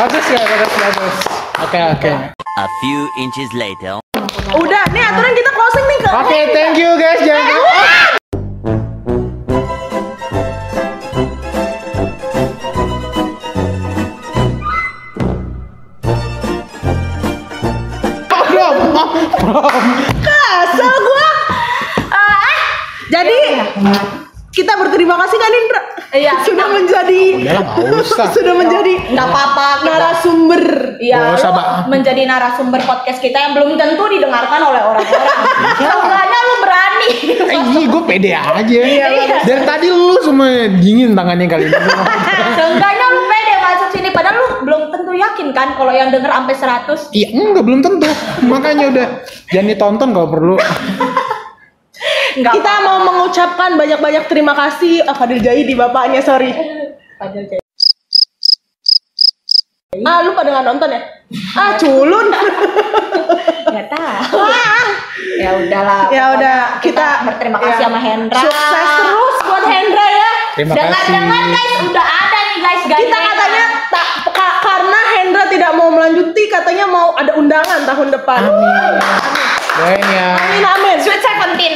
Bagus 0.00 0.24
ya, 0.32 0.40
bagus, 0.40 0.72
bagus. 0.80 1.14
Oke, 1.60 1.80
oke. 1.92 2.12
A 2.56 2.66
few 2.80 3.00
inches 3.20 3.50
later. 3.52 4.00
Udah, 4.50 4.82
nih 4.90 4.98
aturan 4.98 5.30
kita 5.30 5.50
closing 5.54 5.86
nih 5.86 5.98
ke. 6.02 6.10
Oke, 6.10 6.40
thank 6.50 6.74
you 6.74 6.90
guys. 6.98 7.22
Jangan 7.22 7.46
Belum, 18.50 18.74
belum. 19.38 19.72
Asal 20.60 20.94
gua. 20.98 21.30
Ah, 22.10 22.58
jadi 23.06 23.38
kita 24.50 24.72
berterima 24.82 25.14
kasih 25.14 25.38
kan 25.38 25.52
Indra? 25.54 25.82
Iya. 26.10 26.42
Sudah 26.42 26.66
menjadi 26.74 27.22
Udah 27.38 27.54
lah, 27.54 27.64
nggak 27.78 28.02
usah. 28.02 28.26
sudah 28.36 28.54
menjadi 28.58 28.92
nggak 29.14 29.26
apa-apa 29.30 29.66
narasumber. 29.86 30.64
Iya, 30.98 31.38
menjadi 31.86 32.22
narasumber 32.26 32.82
podcast 32.82 33.22
kita 33.22 33.38
yang 33.38 33.52
belum 33.54 33.78
tentu 33.78 34.04
didengarkan 34.10 34.60
oleh 34.60 34.80
orang-orang. 34.82 35.22
Seenggaknya 35.78 36.38
lu 36.42 36.54
berani. 36.60 37.08
Eh, 37.30 37.60
iya, 37.72 37.84
gue 37.86 38.02
pede 38.04 38.30
aja. 38.34 38.80
Iya. 38.82 39.06
Dari 39.46 39.62
tadi 39.62 39.86
lu 39.88 40.18
semua 40.20 40.66
dingin 40.82 41.14
tangannya 41.14 41.46
kali 41.46 41.70
ini. 41.70 41.78
Seenggaknya 42.58 43.06
lu 43.14 43.20
pede 43.30 43.54
masuk 43.62 43.88
sini 43.94 44.08
padahal 44.10 44.36
lu 44.36 44.46
belum 44.66 44.82
tentu 44.90 45.12
yakin 45.14 45.48
kan 45.54 45.78
kalau 45.78 45.94
yang 45.94 46.10
denger 46.10 46.28
sampai 46.28 46.54
100. 46.58 47.14
Iya, 47.14 47.28
enggak 47.32 47.64
belum 47.64 47.80
tentu. 47.86 48.10
Makanya 48.50 48.84
udah 48.90 49.06
jangan 49.54 49.68
ditonton 49.70 50.08
kalau 50.10 50.28
perlu. 50.28 50.56
Enggak 52.32 52.52
Kita 52.54 52.72
mau 52.80 52.98
mengucapkan 53.02 53.74
banyak-banyak 53.74 54.24
terima 54.24 54.52
kasih 54.52 55.02
ah, 55.02 55.12
Fadil 55.12 55.38
Jaidi 55.38 55.74
bapaknya 55.74 56.20
sorry. 56.20 56.54
Padahal 57.16 57.46
kayak- 57.46 57.58
Ah 60.00 60.22
lu 60.22 60.30
pada 60.32 60.48
nggak 60.50 60.66
nonton 60.66 60.88
ya? 60.88 61.00
Ah 61.52 61.74
culun. 61.76 62.26
nggak 63.70 63.86
tahu. 63.88 64.38
ya 65.36 65.50
udahlah. 65.56 66.02
Ya 66.08 66.24
udah, 66.32 66.58
kita- 66.78 67.22
berterima 67.24 67.58
kasih 67.58 67.74
ya. 67.76 67.84
sama 67.84 67.98
Hendra. 67.98 68.38
Sukses 68.40 68.88
terus 68.96 69.36
buat 69.42 69.64
Hendra 69.64 70.06
ya. 70.06 70.30
Terima 70.52 70.72
Dengar-dengar 70.72 71.42
kasih. 71.42 71.54
guys, 71.56 71.74
udah 71.84 72.06
ada 72.06 72.38
nih 72.40 72.58
guys 72.60 72.82
guys. 72.84 73.00
Kita 73.00 73.18
katanya 73.20 73.64
tak 73.88 74.06
ka- 74.30 74.58
karena 74.60 75.00
Hendra 75.12 75.44
tidak 75.48 75.70
mau 75.72 75.88
melanjuti 75.88 76.42
katanya 76.46 76.84
mau 76.86 77.10
ada 77.14 77.32
undangan 77.34 77.80
tahun 77.84 78.08
depan. 78.12 78.40
Doain 79.80 80.04
ya. 80.04 80.28
Amin 80.36 80.62
amin. 80.62 80.96
Sweet 81.00 81.22
Seventeen. 81.22 81.74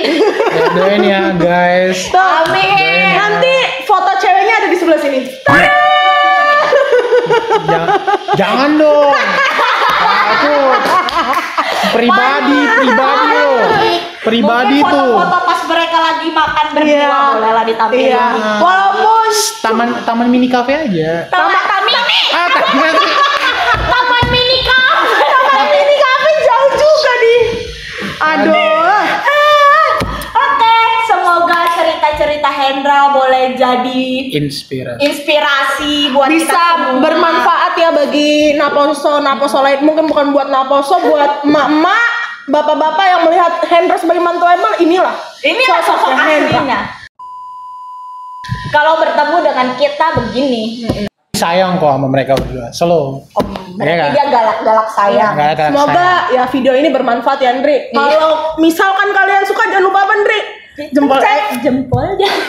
Ya, 0.52 0.64
doain 0.70 1.02
ya, 1.02 1.20
guys. 1.34 1.98
Tuh, 2.06 2.20
Amin. 2.44 3.16
Nanti 3.16 3.54
foto 3.82 4.12
ceweknya 4.18 4.54
ada 4.58 4.68
di 4.68 4.76
sebelah 4.76 5.00
sini. 5.00 5.20
Jangan, 7.64 7.88
jangan 8.36 8.70
dong. 8.76 9.14
Takut. 9.96 10.80
Pribadi, 11.94 12.58
pribadi 12.76 13.28
lo. 13.32 13.52
Pribadi 14.20 14.78
Mungkin 14.80 14.92
tuh. 14.92 15.12
Foto-foto 15.14 15.38
pas 15.44 15.60
mereka 15.64 15.98
lagi 15.98 16.28
makan 16.28 16.66
berdua 16.72 16.92
Iya. 16.98 17.18
boleh 17.30 17.50
lah 17.52 17.64
ditampilin. 17.64 18.08
Iya. 18.10 18.26
Walaupun 18.58 19.28
Taman 19.62 19.88
taman 20.04 20.28
mini 20.28 20.46
cafe 20.46 20.76
aja. 20.76 21.24
Taman 21.30 21.62
Tamini. 21.64 22.20
Ah, 22.30 22.48
taman. 22.50 22.94
Taman 23.80 24.24
mini 24.28 24.58
cafe. 24.68 25.24
Taman 25.24 25.66
mini 25.70 25.96
cafe 25.96 26.30
jauh 26.42 26.70
juga 26.74 27.12
nih. 27.16 27.40
Aduh. 28.36 29.02
Oke, 30.34 30.76
semoga 31.06 31.60
cerita-cerita 31.72 32.50
Hendra 32.50 33.10
boleh 33.10 33.54
jadi 33.54 34.04
Inspirasi. 34.34 34.98
inspirasi 35.00 35.92
buat 36.10 36.26
kita 36.26 36.42
bisa 36.42 36.62
semua. 36.74 37.00
bermanfaat 37.00 37.72
ya 37.74 37.90
bagi 37.90 38.30
naposo 38.54 39.18
naposo 39.18 39.58
lain 39.60 39.80
mungkin 39.80 40.06
bukan 40.06 40.30
buat 40.30 40.48
naposo 40.48 40.98
buat 41.00 41.42
emak-emak 41.42 42.06
bapak-bapak 42.46 43.06
yang 43.06 43.20
melihat 43.22 43.52
Hendra 43.64 43.96
sebagai 43.96 44.20
mantu 44.20 44.44
Emel 44.44 44.74
inilah 44.78 45.14
Inilah 45.40 45.80
sosok 45.80 45.96
sosoknya 46.04 46.24
Hendra. 46.26 46.50
aslinya. 46.50 46.80
Kalau 48.68 48.98
bertemu 48.98 49.36
dengan 49.40 49.68
kita 49.76 50.06
begini, 50.16 50.62
Sayang 51.44 51.76
kok 51.76 51.90
sama 51.90 52.08
mereka 52.08 52.32
berdua. 52.34 52.72
Slow. 52.72 53.20
berarti 53.74 53.84
Iya 53.84 53.94
kan? 53.98 54.10
dia 54.14 54.24
galak-galak 54.30 54.88
sayang. 54.88 55.32
Nggak 55.34 55.50
ada 55.52 55.64
Semoga 55.68 56.08
ya 56.30 56.44
video 56.48 56.72
ini 56.72 56.88
bermanfaat 56.88 57.38
ya 57.38 57.52
Andri. 57.52 57.90
Kalau 57.90 58.56
misalkan 58.56 59.08
kalian 59.10 59.44
suka 59.44 59.62
jangan 59.66 59.84
lupa 59.84 59.98
apa 60.02 60.12
Andri? 60.14 60.40
Jempol 60.90 61.18
Cek 61.18 61.60
jempolnya. 61.60 62.30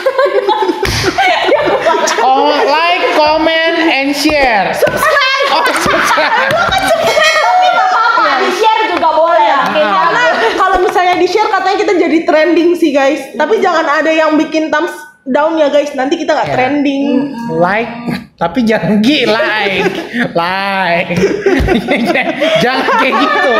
Oh, 2.18 2.50
like, 2.50 3.14
comment, 3.14 3.78
and 3.86 4.10
share. 4.10 4.74
subscribe. 4.74 5.46
Oh, 5.52 5.62
subscribe. 5.62 6.50
Tapi 6.50 7.66
nggak 7.68 7.88
apa-apa, 7.88 8.26
di 8.42 8.50
share 8.52 8.82
juga 8.90 9.08
boleh. 9.14 9.46
Ah. 9.46 9.70
Karena 9.70 10.22
kalau 10.56 10.76
misalnya 10.82 11.14
di 11.16 11.28
share 11.30 11.46
katanya 11.46 11.76
kita 11.78 11.92
jadi 11.96 12.18
trending 12.24 12.74
sih 12.74 12.90
guys. 12.90 13.22
Tapi 13.32 13.60
jangan 13.60 13.86
ada 13.86 14.10
yang 14.10 14.34
bikin 14.34 14.68
thumbs 14.68 14.90
down 15.24 15.54
ya 15.54 15.70
guys. 15.70 15.94
Nanti 15.94 16.18
kita 16.18 16.34
nggak 16.34 16.48
Ya. 16.50 16.54
trending. 16.58 17.30
Like, 17.52 17.92
tapi 18.36 18.62
jangan 18.62 19.00
gi 19.00 19.24
like, 19.24 19.88
like. 20.36 21.08
jangan 22.60 22.84
kayak 23.00 23.14
gitu. 23.16 23.52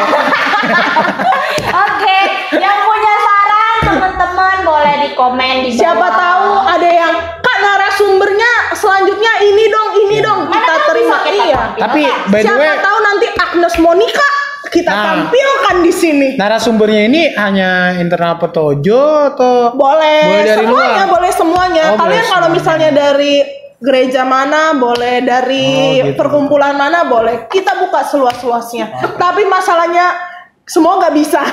Oke, 1.66 2.18
yang 2.54 2.76
punya 2.82 3.14
saran 3.18 3.76
teman-teman 3.82 4.56
boleh 4.62 4.94
di 5.00 5.10
komen 5.12 5.54
di 5.64 5.70
bawah. 5.72 5.80
Siapa 5.80 6.08
tahu 6.10 6.48
ada 6.62 6.88
yang 6.88 7.12
kak 7.38 7.58
narasumbernya 7.58 8.50
selanjutnya 8.72 9.32
ini 9.42 9.64
dong, 9.66 9.88
ini 9.98 10.16
dong 10.20 10.40
Mana 10.44 10.54
kita 10.54 10.74
terima 10.86 11.16
kita 11.18 11.32
iya. 11.42 11.56
tampilkan. 11.56 11.82
Tapi 11.82 12.00
by 12.28 12.36
the 12.36 12.44
Siapa 12.44 12.60
way, 12.60 12.76
tahu 12.78 12.98
nanti 13.02 13.26
Agnes 13.32 13.74
Monica 13.78 14.28
kita 14.66 14.90
Nah. 14.90 15.04
tampilkan 15.08 15.76
di 15.80 15.92
sini. 15.94 16.28
narasumbernya 16.36 17.02
ini 17.06 17.22
hanya 17.32 17.70
internal 17.96 18.36
Petojo 18.36 19.02
atau 19.32 19.72
Boleh, 19.72 20.20
Boleh 20.26 20.44
dari 20.44 20.58
semuanya, 20.60 21.00
luar? 21.00 21.14
boleh 21.16 21.32
semuanya. 21.32 21.82
Oh, 21.82 21.90
boleh 21.90 22.00
Kalian 22.02 22.24
kalau 22.26 22.36
semuanya. 22.44 22.52
misalnya 22.52 22.90
dari 22.92 23.34
gereja 23.78 24.24
mana, 24.24 24.72
boleh 24.72 25.20
dari 25.20 26.00
Oh, 26.00 26.06
gitu. 26.08 26.16
perkumpulan 26.16 26.74
mana, 26.74 27.04
boleh. 27.04 27.44
Kita 27.46 27.76
buka 27.76 28.02
seluas-luasnya. 28.02 28.88
Tapi 29.14 29.44
masalahnya 29.44 30.16
semua 30.62 30.98
nggak 30.98 31.14
bisa. 31.14 31.42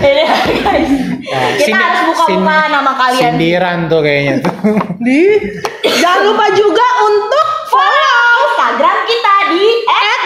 Ini 0.00 0.24
guys. 0.60 0.90
Nah, 1.20 1.50
Kita 1.56 1.76
harus 1.76 2.02
buka-buka 2.08 2.26
sin- 2.26 2.72
nama 2.72 2.92
kalian. 2.96 3.32
Sindiran 3.36 3.78
tuh 3.86 4.00
kayaknya 4.00 4.34
tuh. 4.42 4.54
Di. 5.06 5.22
Jangan 6.00 6.20
lupa 6.26 6.46
juga 6.52 6.86
untuk 7.02 7.46
Follow 7.70 8.26
Instagram 8.50 8.96
kita 9.06 9.34
di 9.48 9.66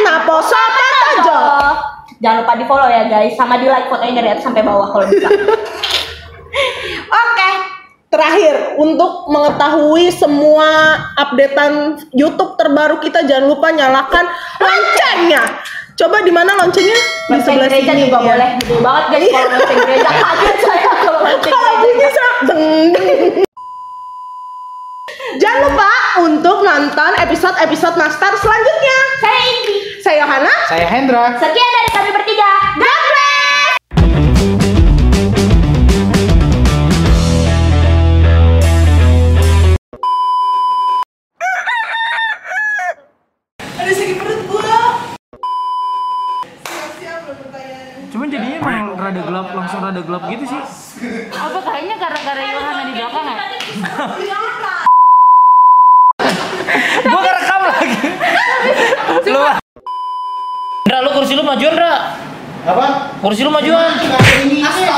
@naposo.petojo. 0.01 1.41
Jangan 2.19 2.37
lupa 2.41 2.57
di 2.57 2.65
follow 2.65 2.89
ya 2.89 3.05
guys, 3.05 3.37
sama 3.37 3.61
di 3.61 3.69
like 3.69 3.85
fotonya 3.87 4.17
dari 4.17 4.29
atas 4.33 4.43
sampai 4.43 4.65
bawah 4.65 4.89
kalau 4.89 5.05
bisa. 5.05 5.29
Oke, 7.21 7.51
terakhir 8.15 8.79
untuk 8.79 9.27
mengetahui 9.27 10.15
semua 10.15 10.95
updatean 11.19 11.99
YouTube 12.15 12.55
terbaru 12.55 13.03
kita 13.03 13.27
jangan 13.27 13.51
lupa 13.51 13.75
nyalakan 13.75 14.31
loncengnya. 14.63 15.43
Coba 15.95 16.23
di 16.23 16.31
mana 16.31 16.55
loncengnya? 16.59 16.95
Di 16.95 17.39
Lonceng 17.39 17.55
sebelah 17.59 17.71
gereja 17.71 17.93
sini. 17.95 18.03
juga 18.07 18.19
ya. 18.19 18.27
boleh 18.35 18.51
gede 18.59 18.77
banget 18.83 19.05
guys 19.11 19.31
kalau 19.31 19.51
lonceng 19.55 19.79
gereja 19.87 20.11
kaget 20.11 20.57
saya 20.63 20.91
kalau 21.03 21.21
lonceng 21.23 21.53
Kalau 21.55 21.75
bunyi. 21.83 22.07
Jangan 25.35 25.61
lupa 25.67 25.91
untuk 26.23 26.57
nonton 26.63 27.13
episode-episode 27.19 27.97
Nastar 27.99 28.33
selanjutnya. 28.39 28.99
saya 29.19 29.39
Indi 29.51 29.77
Saya 29.99 30.17
Yohana. 30.23 30.55
Saya 30.71 30.87
Hendra. 30.87 31.27
sekian 31.43 31.71
dari 31.75 31.91
kami 31.91 32.11
bertiga 32.15 32.51
God 32.79 33.04
rada 49.95 50.11
gelap 50.11 50.27
gitu 50.27 50.45
sih. 50.51 50.59
apa 51.31 51.59
kayaknya 51.63 51.95
gara-gara 52.03 52.43
Yohana 52.43 52.83
di 52.83 52.93
belakang 52.99 53.27
ya 53.31 53.39
Gua 57.05 57.21
gak 57.23 57.35
rekam 57.39 57.61
lagi. 57.63 58.01
lu 59.31 59.41
Ndra, 60.85 60.99
lu 61.05 61.11
kursi 61.15 61.33
lu 61.39 61.45
majuan, 61.47 61.73
Ndra. 61.79 61.95
Apa? 62.67 62.87
Kursi 63.23 63.47
lu 63.47 63.53
majuan. 63.55 63.95
Iya. 64.51 64.95